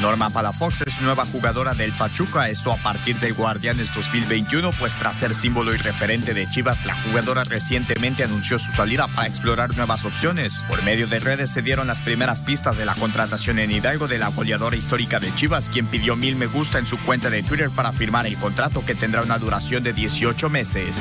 [0.00, 5.18] Norma Palafox es nueva jugadora del Pachuca, esto a partir de Guardianes 2021, pues tras
[5.18, 10.04] ser símbolo y referente de Chivas, la jugadora recientemente anunció su salida para explorar nuevas
[10.04, 10.64] opciones.
[10.68, 14.18] Por medio de redes se dieron las primeras pistas de la contratación en Hidalgo de
[14.18, 17.70] la goleadora histórica de Chivas, quien pidió mil me gusta en su cuenta de Twitter
[17.70, 20.96] para firmar el contrato que tendrá una duración de 18 meses.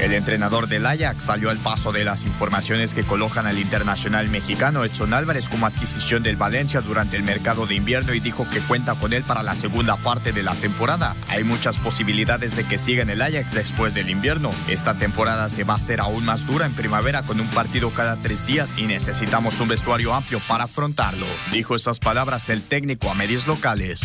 [0.00, 4.82] El entrenador del Ajax salió al paso de las informaciones que colocan al internacional mexicano
[4.82, 8.94] Edson Álvarez como adquisición del Valencia durante el mercado de invierno y dijo que cuenta
[8.94, 11.14] con él para la segunda parte de la temporada.
[11.28, 14.50] Hay muchas posibilidades de que siga en el Ajax después del invierno.
[14.68, 18.16] Esta temporada se va a hacer aún más dura en primavera con un partido cada
[18.16, 21.26] tres días y necesitamos un vestuario amplio para afrontarlo.
[21.52, 24.00] Dijo esas palabras el técnico a medios locales.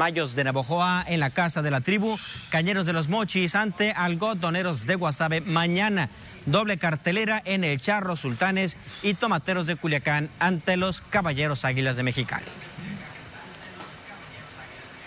[0.00, 4.86] Mayos de Navojoa en la casa de la tribu, Cañeros de los Mochis ante Algodoneros
[4.86, 6.08] de Guasave mañana.
[6.46, 12.02] Doble cartelera en el Charro Sultanes y Tomateros de Culiacán ante los Caballeros Águilas de
[12.02, 12.46] Mexicali.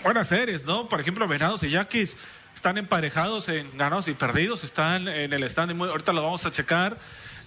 [0.04, 0.88] Buenas series, ¿no?
[0.88, 2.16] Por ejemplo, Venados y Yaquis
[2.54, 5.72] están emparejados en ganados y perdidos, están en el stand.
[5.72, 6.96] Ahorita lo vamos a checar.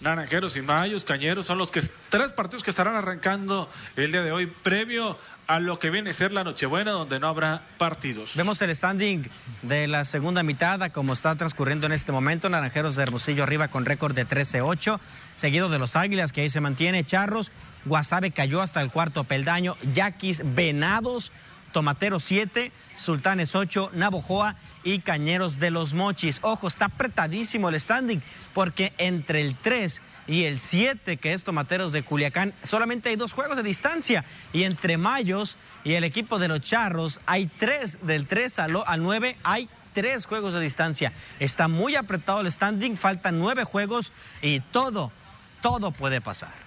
[0.01, 4.31] Naranjeros y Mayos, Cañeros, son los que tres partidos que estarán arrancando el día de
[4.31, 8.35] hoy, previo a lo que viene a ser la Nochebuena, donde no habrá partidos.
[8.35, 9.23] Vemos el standing
[9.61, 12.49] de la segunda mitad, como está transcurriendo en este momento.
[12.49, 14.99] Naranjeros de Hermosillo arriba con récord de 13-8,
[15.35, 17.05] seguido de los Águilas, que ahí se mantiene.
[17.05, 17.51] Charros,
[17.85, 19.77] Guasave cayó hasta el cuarto peldaño.
[19.93, 21.31] Yaquis, Venados.
[21.73, 26.39] Tomateros 7, Sultanes 8, Navojoa y Cañeros de los Mochis.
[26.41, 28.19] Ojo, está apretadísimo el standing
[28.53, 33.33] porque entre el 3 y el 7, que es Tomateros de Culiacán, solamente hay dos
[33.33, 34.25] juegos de distancia.
[34.53, 39.37] Y entre Mayos y el equipo de los Charros hay tres, del 3 al, 9
[39.43, 41.13] hay tres juegos de distancia.
[41.39, 44.11] Está muy apretado el standing, faltan nueve juegos
[44.41, 45.11] y todo,
[45.61, 46.66] todo puede pasar.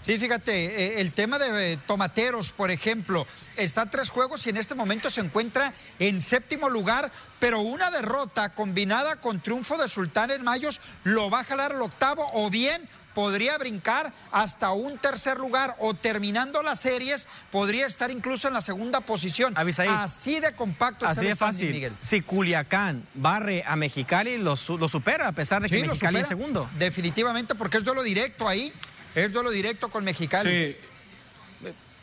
[0.00, 4.56] Sí, fíjate, eh, el tema de eh, Tomateros, por ejemplo, está tres juegos y en
[4.56, 10.30] este momento se encuentra en séptimo lugar, pero una derrota combinada con triunfo de Sultán
[10.30, 15.38] en Mayos lo va a jalar al octavo o bien podría brincar hasta un tercer
[15.38, 19.54] lugar o terminando las series podría estar incluso en la segunda posición.
[19.56, 21.72] Así de compacto Así de fácil.
[21.72, 21.96] Miguel.
[21.98, 26.70] Si Culiacán barre a Mexicali, lo, supera a pesar de que Mexicali es segundo.
[26.78, 28.72] Definitivamente, porque es duelo directo ahí.
[29.14, 30.72] Es duelo directo con Mexicali.
[30.72, 30.76] Sí.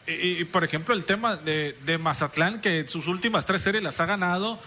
[0.07, 4.57] Y, por ejemplo, el tema de, Mazatlán, que sus últimas tres series las ha ganado,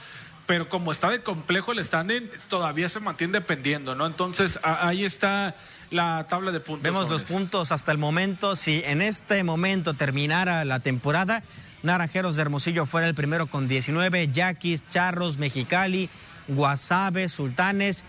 [0.46, 4.06] pero como está de complejo el standing, todavía se mantiene dependiendo, ¿no?
[4.06, 5.56] Entonces, ahí está
[5.90, 6.82] la tabla de puntos.
[6.82, 8.54] Vemos los puntos hasta el momento.
[8.54, 11.42] Si en este momento terminara la temporada,
[11.82, 16.10] Naranjeros de Hermosillo fuera el primero con 19, Yaquis, Charros, Mexicali,
[16.48, 18.04] Guasave, Sultanes,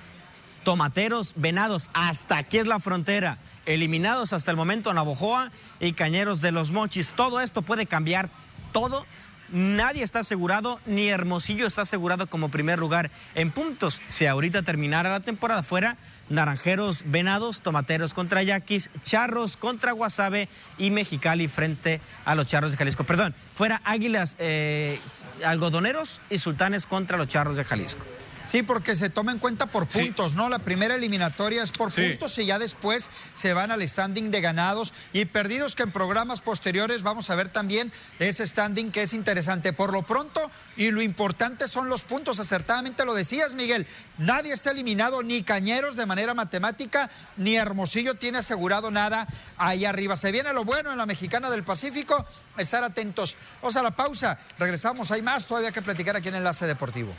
[0.63, 1.89] Tomateros, Venados.
[1.93, 7.13] Hasta aquí es la frontera eliminados hasta el momento Navojoa y Cañeros de los Mochis.
[7.15, 8.29] Todo esto puede cambiar
[8.71, 9.05] todo.
[9.53, 14.01] Nadie está asegurado, ni Hermosillo está asegurado como primer lugar en puntos.
[14.07, 15.97] Si ahorita terminara la temporada fuera,
[16.29, 20.47] Naranjeros, Venados, Tomateros contra Yaquis, Charros contra Guasave
[20.77, 23.03] y Mexicali frente a los Charros de Jalisco.
[23.03, 25.01] Perdón, fuera Águilas, eh,
[25.43, 28.05] Algodoneros y Sultanes contra los Charros de Jalisco.
[28.51, 30.49] Sí, porque se toma en cuenta por puntos, ¿no?
[30.49, 34.91] La primera eliminatoria es por puntos y ya después se van al standing de ganados
[35.13, 39.71] y perdidos que en programas posteriores vamos a ver también ese standing que es interesante.
[39.71, 43.87] Por lo pronto y lo importante son los puntos, acertadamente lo decías, Miguel.
[44.17, 50.17] Nadie está eliminado, ni Cañeros de manera matemática, ni Hermosillo tiene asegurado nada ahí arriba.
[50.17, 52.25] Se viene lo bueno en la Mexicana del Pacífico,
[52.57, 53.37] estar atentos.
[53.61, 57.13] Vamos a la pausa, regresamos, hay más todavía que platicar aquí en Enlace Deportivo.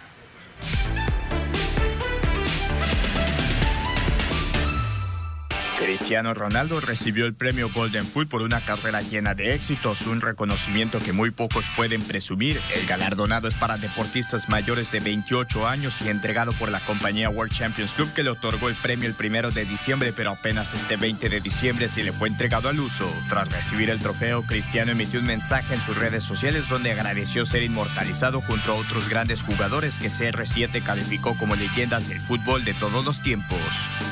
[5.83, 11.01] Cristiano Ronaldo recibió el premio Golden Foot por una carrera llena de éxitos, un reconocimiento
[11.01, 12.61] que muy pocos pueden presumir.
[12.73, 17.53] El galardonado es para deportistas mayores de 28 años y entregado por la compañía World
[17.53, 21.29] Champions Club que le otorgó el premio el primero de diciembre, pero apenas este 20
[21.29, 23.13] de diciembre se le fue entregado al uso.
[23.29, 27.65] Tras recibir el trofeo, Cristiano emitió un mensaje en sus redes sociales donde agradeció ser
[27.65, 33.05] inmortalizado junto a otros grandes jugadores que CR7 calificó como leyendas del fútbol de todos
[33.05, 33.59] los tiempos.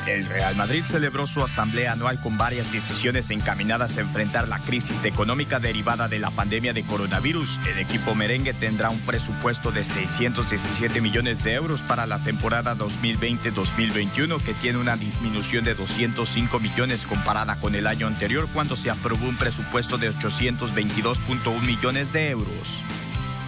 [0.05, 4.57] El Real Madrid celebró su asamblea asamblea anual con varias decisiones encaminadas a enfrentar la
[4.57, 7.59] crisis económica derivada de la pandemia de coronavirus.
[7.67, 14.41] El equipo merengue tendrá un presupuesto de 617 millones de euros para la temporada 2020-2021
[14.41, 19.29] que tiene una disminución de 205 millones comparada con el año anterior cuando se aprobó
[19.29, 22.81] un presupuesto de 822.1 millones de euros.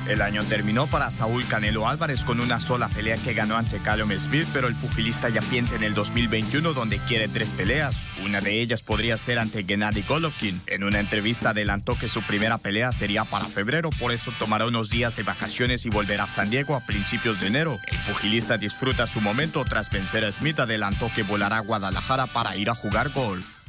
[0.08, 4.12] El año terminó para Saúl Canelo Álvarez con una sola pelea que ganó ante Callum
[4.20, 8.06] Smith, pero el pugilista ya piensa en el 2021 donde quiere tres peleas.
[8.26, 10.62] Una de ellas podría ser ante Gennady Golovkin.
[10.68, 14.90] En una entrevista adelantó que su primera pelea sería para febrero, por eso tomará unos
[14.90, 17.80] días de vacaciones y volverá a San Diego a principios de enero.
[17.88, 22.58] El pugilista disfruta su momento tras vencer a Smith, adelantó que volará a Guadalajara para
[22.58, 23.63] ir a jugar golf.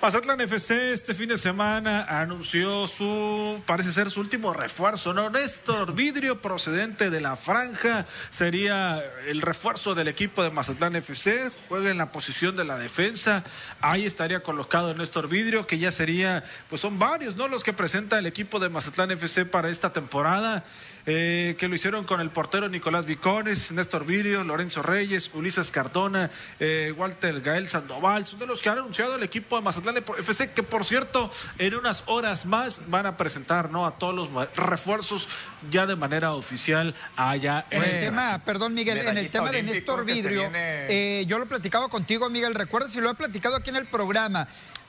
[0.00, 5.28] Mazatlán FC este fin de semana anunció su, parece ser su último refuerzo, ¿no?
[5.28, 11.90] Néstor Vidrio, procedente de la franja, sería el refuerzo del equipo de Mazatlán FC, juega
[11.90, 13.42] en la posición de la defensa,
[13.80, 17.48] ahí estaría colocado Néstor Vidrio, que ya sería, pues son varios, ¿no?
[17.48, 20.64] Los que presenta el equipo de Mazatlán FC para esta temporada.
[21.10, 26.30] Eh, que lo hicieron con el portero Nicolás Vicones, Néstor Virio, Lorenzo Reyes, Ulises Cardona,
[26.60, 30.52] eh, Walter Gael Sandoval, son de los que han anunciado el equipo de Mazatlán FC,
[30.52, 33.86] que por cierto, en unas horas más van a presentar ¿no?
[33.86, 35.28] a todos los refuerzos
[35.70, 40.04] ya de manera oficial allá en el tema, perdón Miguel, en el tema de Néstor
[40.04, 43.86] Vidrio, eh, yo lo platicaba contigo Miguel, recuerda si lo he platicado aquí en el
[43.86, 44.46] programa,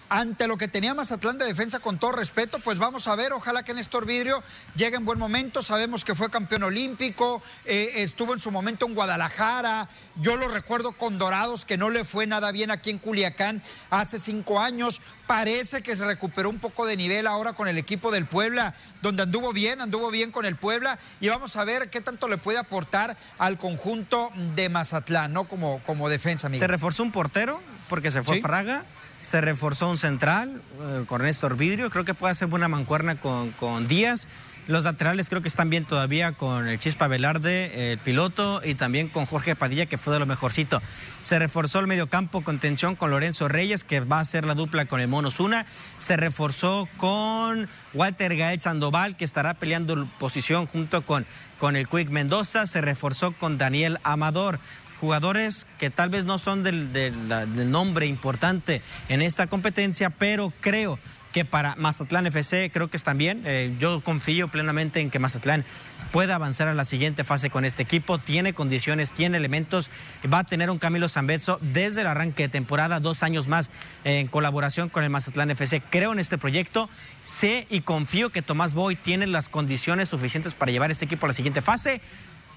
[0.10, 3.64] ante lo que tenía Mazatlán de defensa con todo respeto, pues vamos a ver, ojalá
[3.64, 4.44] que Néstor Vidrio
[4.76, 8.96] llegue en buen momento, sabemos que fue campeón olímpico, eh, estuvo en su momento en
[8.96, 13.62] Guadalajara, yo lo recuerdo con Dorados, que no le fue nada bien aquí en Culiacán
[13.92, 18.10] hace cinco años, parece que se recuperó un poco de nivel ahora con el equipo
[18.10, 22.02] del Puebla, donde anduvo bien, anduvo bien con el Puebla, y vamos a ver qué
[22.02, 25.44] tanto le puede aportar al conjunto de Mazatlán, ¿no?
[25.44, 28.86] Como, como defensa, Se reforzó un portero, porque se fue Fraga
[29.22, 31.90] se reforzó un central eh, con Néstor Vidrio.
[31.90, 34.28] Creo que puede hacer buena mancuerna con, con, Díaz.
[34.68, 39.10] Los laterales creo que están bien todavía con el Chispa Velarde, el piloto, y también
[39.10, 40.80] con Jorge Padilla, que fue de lo mejorcito.
[41.22, 44.86] Se reforzó el mediocampo con tensión con Lorenzo Reyes, que va a ser la dupla
[44.86, 45.66] con el Mono Zuna.
[45.98, 51.26] Se reforzó con Walter Gael Sandoval, que estará peleando posición junto con,
[51.58, 52.68] con el Quick Mendoza.
[52.68, 54.60] Se reforzó con Daniel Amador
[55.00, 61.00] jugadores que tal vez no son del, nombre importante en esta competencia, pero creo
[61.32, 63.44] que para Mazatlán FC creo que están bien.
[63.46, 65.64] Eh, yo confío plenamente en que Mazatlán
[66.12, 68.18] pueda avanzar a la siguiente fase con este equipo.
[68.18, 69.90] Tiene condiciones, tiene elementos.
[70.32, 73.70] Va a tener un Camilo Zambeso desde el arranque de temporada, dos años más
[74.04, 75.82] en colaboración con el Mazatlán FC.
[75.90, 76.90] Creo en este proyecto.
[77.22, 81.30] Sé y confío que Tomás Boy tiene las condiciones suficientes para llevar este equipo a
[81.30, 82.02] la siguiente fase.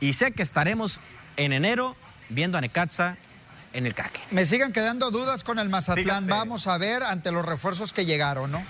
[0.00, 1.00] Y sé que estaremos
[1.36, 1.96] en enero
[2.28, 3.16] viendo a Necaxa
[3.72, 4.20] en el caque.
[4.30, 6.26] Me siguen quedando dudas con el Mazatlán.
[6.26, 8.64] Vamos a ver ante los refuerzos que llegaron, ¿no?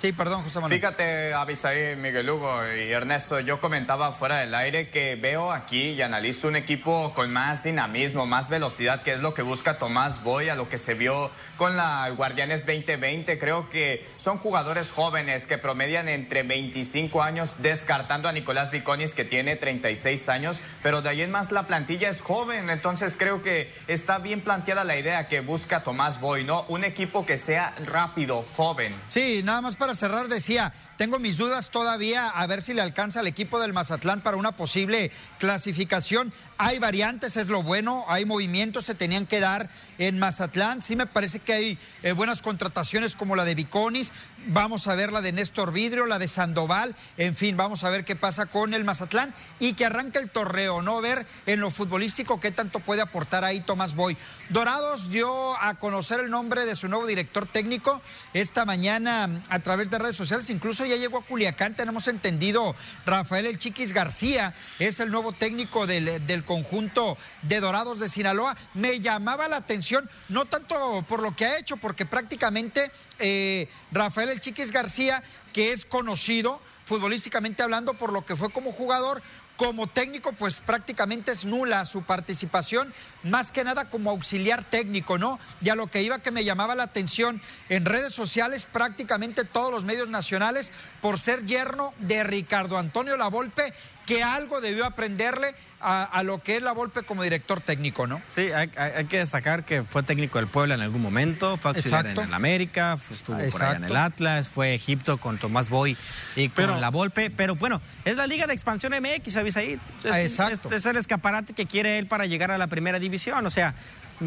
[0.00, 0.78] Sí, perdón, José Manuel.
[0.78, 6.02] Fíjate, Avisaí, Miguel Hugo y Ernesto, yo comentaba fuera del aire que veo aquí y
[6.02, 10.50] analizo un equipo con más dinamismo, más velocidad, que es lo que busca Tomás Boy,
[10.50, 13.40] a lo que se vio con la Guardianes 2020.
[13.40, 19.24] Creo que son jugadores jóvenes que promedian entre 25 años, descartando a Nicolás Viconis, que
[19.24, 23.72] tiene 36 años, pero de ahí en más la plantilla es joven, entonces creo que
[23.88, 26.64] está bien planteada la idea que busca Tomás Boy, ¿no?
[26.68, 28.94] Un equipo que sea rápido, joven.
[29.08, 32.82] Sí, nada más para para cerrar decía, tengo mis dudas todavía a ver si le
[32.82, 36.30] alcanza al equipo del Mazatlán para una posible clasificación.
[36.60, 40.82] Hay variantes, es lo bueno, hay movimientos, se tenían que dar en Mazatlán.
[40.82, 44.10] Sí me parece que hay eh, buenas contrataciones como la de Viconis,
[44.48, 48.04] vamos a ver la de Néstor Vidrio, la de Sandoval, en fin, vamos a ver
[48.04, 51.00] qué pasa con el Mazatlán y que arranque el torreo, ¿no?
[51.00, 54.16] Ver en lo futbolístico qué tanto puede aportar ahí Tomás Boy.
[54.48, 58.02] Dorados dio a conocer el nombre de su nuevo director técnico
[58.34, 62.74] esta mañana a través de redes sociales, incluso ya llegó a Culiacán, tenemos entendido,
[63.06, 68.56] Rafael El Chiquis García es el nuevo técnico del, del conjunto de Dorados de Sinaloa.
[68.74, 74.30] Me llamaba la atención, no tanto por lo que ha hecho, porque prácticamente eh, Rafael
[74.30, 75.22] El Chiquis García,
[75.52, 79.22] que es conocido futbolísticamente hablando por lo que fue como jugador,
[79.58, 85.38] como técnico, pues prácticamente es nula su participación, más que nada como auxiliar técnico, ¿no?
[85.60, 89.70] Y a lo que iba que me llamaba la atención en redes sociales, prácticamente todos
[89.70, 93.72] los medios nacionales, por ser yerno de Ricardo Antonio Lavolpe,
[94.06, 98.20] que algo debió aprenderle a, lo que es la Volpe como director técnico, ¿no?
[98.26, 98.68] Sí, hay,
[99.04, 102.98] que destacar que fue técnico del Puebla en algún momento, fue auxiliar en el América,
[103.12, 105.96] estuvo por allá en el Atlas, fue Egipto con Tomás Boy
[106.36, 109.78] y con la Volpe, pero bueno, es la Liga de Expansión MX, ¿sabes ahí?
[110.04, 113.74] Es, es el escaparate que quiere él para llegar a la primera división, o sea,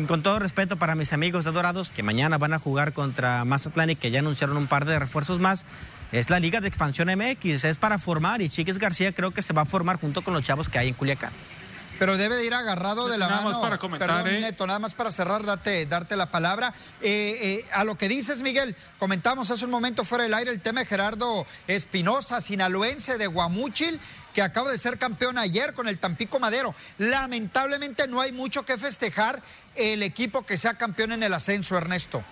[0.08, 3.89] con todo respeto para mis amigos de Dorados, que mañana van a jugar contra Mazatlán
[3.89, 5.66] y que ya anunciaron un par de refuerzos más,
[6.12, 9.54] es la Liga de Expansión MX, es para formar y Chiques García creo que se
[9.54, 11.32] va a formar junto con los chavos que hay en Culiacán.
[12.02, 13.52] Pero debe de ir agarrado de la nada mano.
[13.52, 14.39] Más para comentar, Perdón, ¿eh?
[14.39, 16.74] Neto, nada más para cerrar, darte, darte la palabra.
[17.00, 20.62] Eh, eh, a lo que dices, Miguel, comentamos hace un momento fuera del aire el
[20.62, 24.00] tema de Gerardo Espinosa, sinaloense de Guamúchil,
[24.34, 26.73] que acaba de ser campeón ayer con el Tampico Madero.
[26.97, 29.41] Lamentablemente no hay mucho que festejar
[29.75, 32.23] el equipo que sea campeón en el ascenso, Ernesto.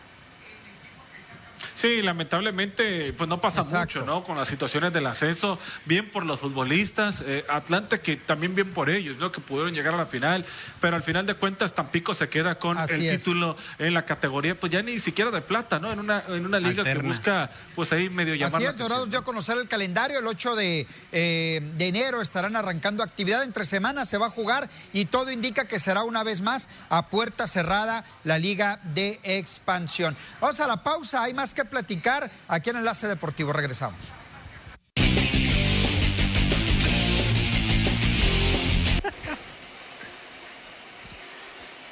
[1.79, 4.21] Sí, lamentablemente, pues no pasa mucho, ¿no?
[4.21, 8.89] Con las situaciones del ascenso, bien por los futbolistas, eh, Atlante que también bien por
[8.89, 9.31] ellos, ¿no?
[9.31, 10.45] Que pudieron llegar a la final,
[10.81, 14.73] pero al final de cuentas Tampico se queda con el título en la categoría, pues
[14.73, 15.93] ya ni siquiera de plata, ¿no?
[15.93, 18.61] En una, en una liga que busca, pues ahí medio llamar.
[18.61, 22.57] Así es, Dorados dio a conocer el calendario, el 8 de, eh, de enero estarán
[22.57, 26.41] arrancando actividad, entre semanas se va a jugar y todo indica que será una vez
[26.41, 30.17] más a puerta cerrada la liga de expansión.
[30.41, 33.53] Vamos a la pausa, hay más que platicar aquí en Enlace Deportivo.
[33.53, 33.99] Regresamos.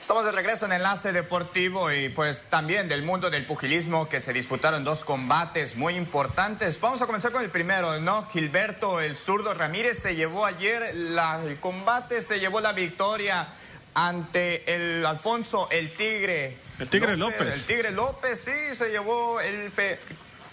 [0.08, 4.32] Estamos de regreso en Enlace Deportivo y pues también del mundo del pugilismo que se
[4.32, 6.80] disputaron dos combates muy importantes.
[6.80, 8.26] Vamos a comenzar con el primero, ¿no?
[8.30, 13.48] Gilberto el zurdo Ramírez se llevó ayer el combate, se llevó la victoria
[13.96, 17.56] ante el Alfonso el Tigre el Tigre López.
[17.56, 19.72] El Tigre López, sí, se llevó el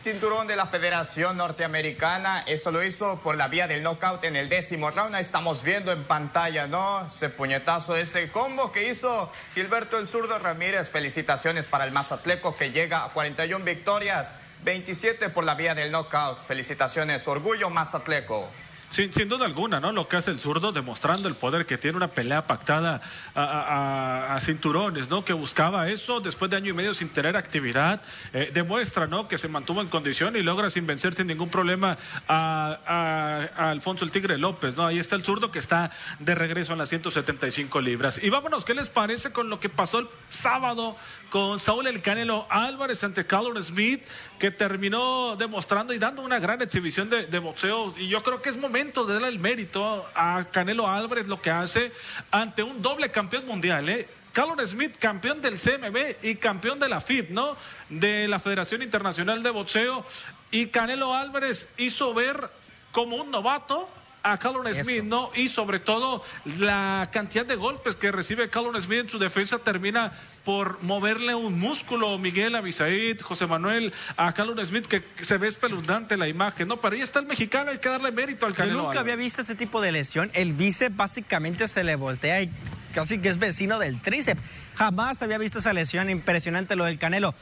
[0.02, 2.44] cinturón de la Federación Norteamericana.
[2.46, 5.14] Esto lo hizo por la vía del knockout en el décimo round.
[5.14, 7.06] Ahí estamos viendo en pantalla, ¿no?
[7.08, 10.88] Ese puñetazo, ese combo que hizo Gilberto el Zurdo Ramírez.
[10.88, 16.42] Felicitaciones para el Mazatleco que llega a 41 victorias, 27 por la vía del knockout.
[16.42, 18.48] Felicitaciones, orgullo Mazatleco.
[18.94, 19.90] Sin, duda alguna, ¿no?
[19.90, 23.02] Lo que hace el zurdo, demostrando el poder que tiene una pelea pactada
[23.34, 25.24] a, cinturones, ¿no?
[25.24, 28.00] Que buscaba eso después de año y medio sin tener actividad.
[28.32, 29.26] Eh, demuestra, ¿no?
[29.26, 34.12] Que se mantuvo en condición y logra sin vencer sin ningún problema a, Alfonso el
[34.12, 34.86] Tigre López, ¿no?
[34.86, 35.90] Ahí está el zurdo que está
[36.20, 38.20] de regreso en las 175 libras.
[38.22, 40.96] Y vámonos, ¿qué les parece con lo que pasó el sábado
[41.30, 44.04] con Saúl El Canelo Álvarez ante Callum Smith,
[44.38, 47.92] que terminó demostrando y dando una gran exhibición de, de boxeo?
[47.98, 51.50] Y yo creo que es momento de darle el mérito a Canelo Álvarez lo que
[51.50, 51.90] hace
[52.30, 54.06] ante un doble campeón mundial, ¿eh?
[54.32, 57.56] Callum Smith, campeón del CMB y campeón de la FIB, ¿no?
[57.88, 60.04] De la Federación Internacional de Boxeo.
[60.50, 62.50] Y Canelo Álvarez hizo ver
[62.92, 63.88] como un novato
[64.24, 65.30] a Callum Smith, ¿no?
[65.34, 70.12] Y sobre todo la cantidad de golpes que recibe Callum Smith en su defensa termina
[70.44, 76.16] por moverle un músculo, Miguel Abisaid, José Manuel, a Callum Smith, que se ve espeluznante
[76.16, 76.80] la imagen, ¿no?
[76.80, 78.78] Pero ahí está el mexicano, hay que darle mérito al Canelo.
[78.78, 80.30] Yo nunca había visto ese tipo de lesión.
[80.32, 82.50] El bíceps básicamente se le voltea y
[82.94, 84.40] casi que es vecino del tríceps.
[84.74, 87.34] Jamás había visto esa lesión, impresionante lo del Canelo.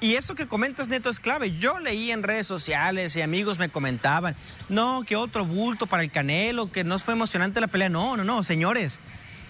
[0.00, 1.56] Y eso que comentas, Neto, es clave.
[1.56, 4.36] Yo leí en redes sociales y amigos me comentaban,
[4.68, 7.88] no, que otro bulto para el Canelo, que no fue emocionante la pelea.
[7.88, 9.00] No, no, no, señores.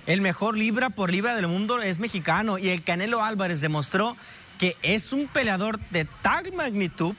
[0.06, 4.16] El mejor libra por libra del mundo es mexicano y el Canelo Álvarez demostró
[4.58, 7.14] que es un peleador de tal magnitud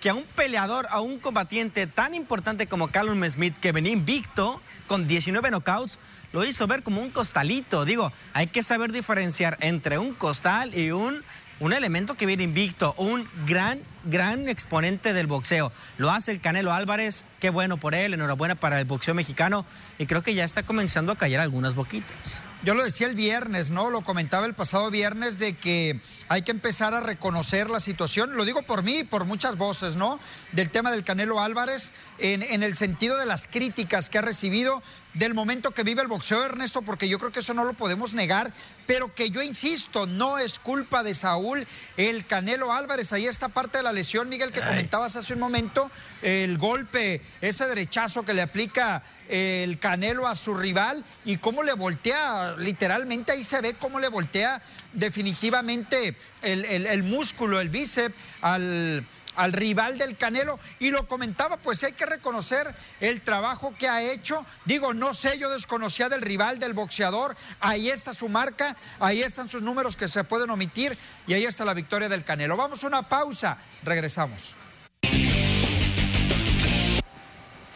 [0.00, 4.60] que a un peleador, a un combatiente tan importante como Callum Smith, que venía invicto
[4.88, 6.00] con 19 knockouts,
[6.32, 7.84] lo hizo ver como un costalito.
[7.84, 11.22] Digo, hay que saber diferenciar entre un costal y un
[11.60, 15.72] un elemento que viene invicto, un gran, gran exponente del boxeo.
[15.98, 19.64] Lo hace el Canelo Álvarez, qué bueno por él, enhorabuena para el boxeo mexicano
[19.98, 22.42] y creo que ya está comenzando a caer algunas boquitas.
[22.64, 23.90] Yo lo decía el viernes, ¿no?
[23.90, 28.36] Lo comentaba el pasado viernes de que hay que empezar a reconocer la situación.
[28.36, 30.20] Lo digo por mí y por muchas voces, ¿no?
[30.52, 34.80] Del tema del Canelo Álvarez, en, en el sentido de las críticas que ha recibido
[35.14, 38.14] del momento que vive el boxeo, Ernesto, porque yo creo que eso no lo podemos
[38.14, 38.52] negar,
[38.86, 43.12] pero que yo insisto, no es culpa de Saúl el Canelo Álvarez.
[43.12, 45.90] Ahí está parte de la lesión, Miguel, que comentabas hace un momento,
[46.22, 51.72] el golpe, ese derechazo que le aplica el Canelo a su rival y cómo le
[51.72, 54.62] voltea, literalmente ahí se ve cómo le voltea
[54.92, 59.06] definitivamente el, el músculo, el bíceps al
[59.36, 64.02] al rival del Canelo y lo comentaba, pues hay que reconocer el trabajo que ha
[64.02, 64.44] hecho.
[64.64, 69.48] Digo, no sé, yo desconocía del rival, del boxeador, ahí está su marca, ahí están
[69.48, 72.56] sus números que se pueden omitir y ahí está la victoria del Canelo.
[72.56, 74.56] Vamos a una pausa, regresamos.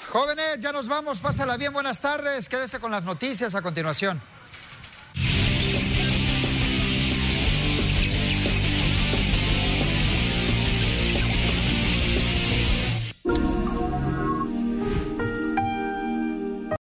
[0.08, 4.22] Jóvenes, ya nos vamos, pásala bien, buenas tardes, quédese con las noticias a continuación.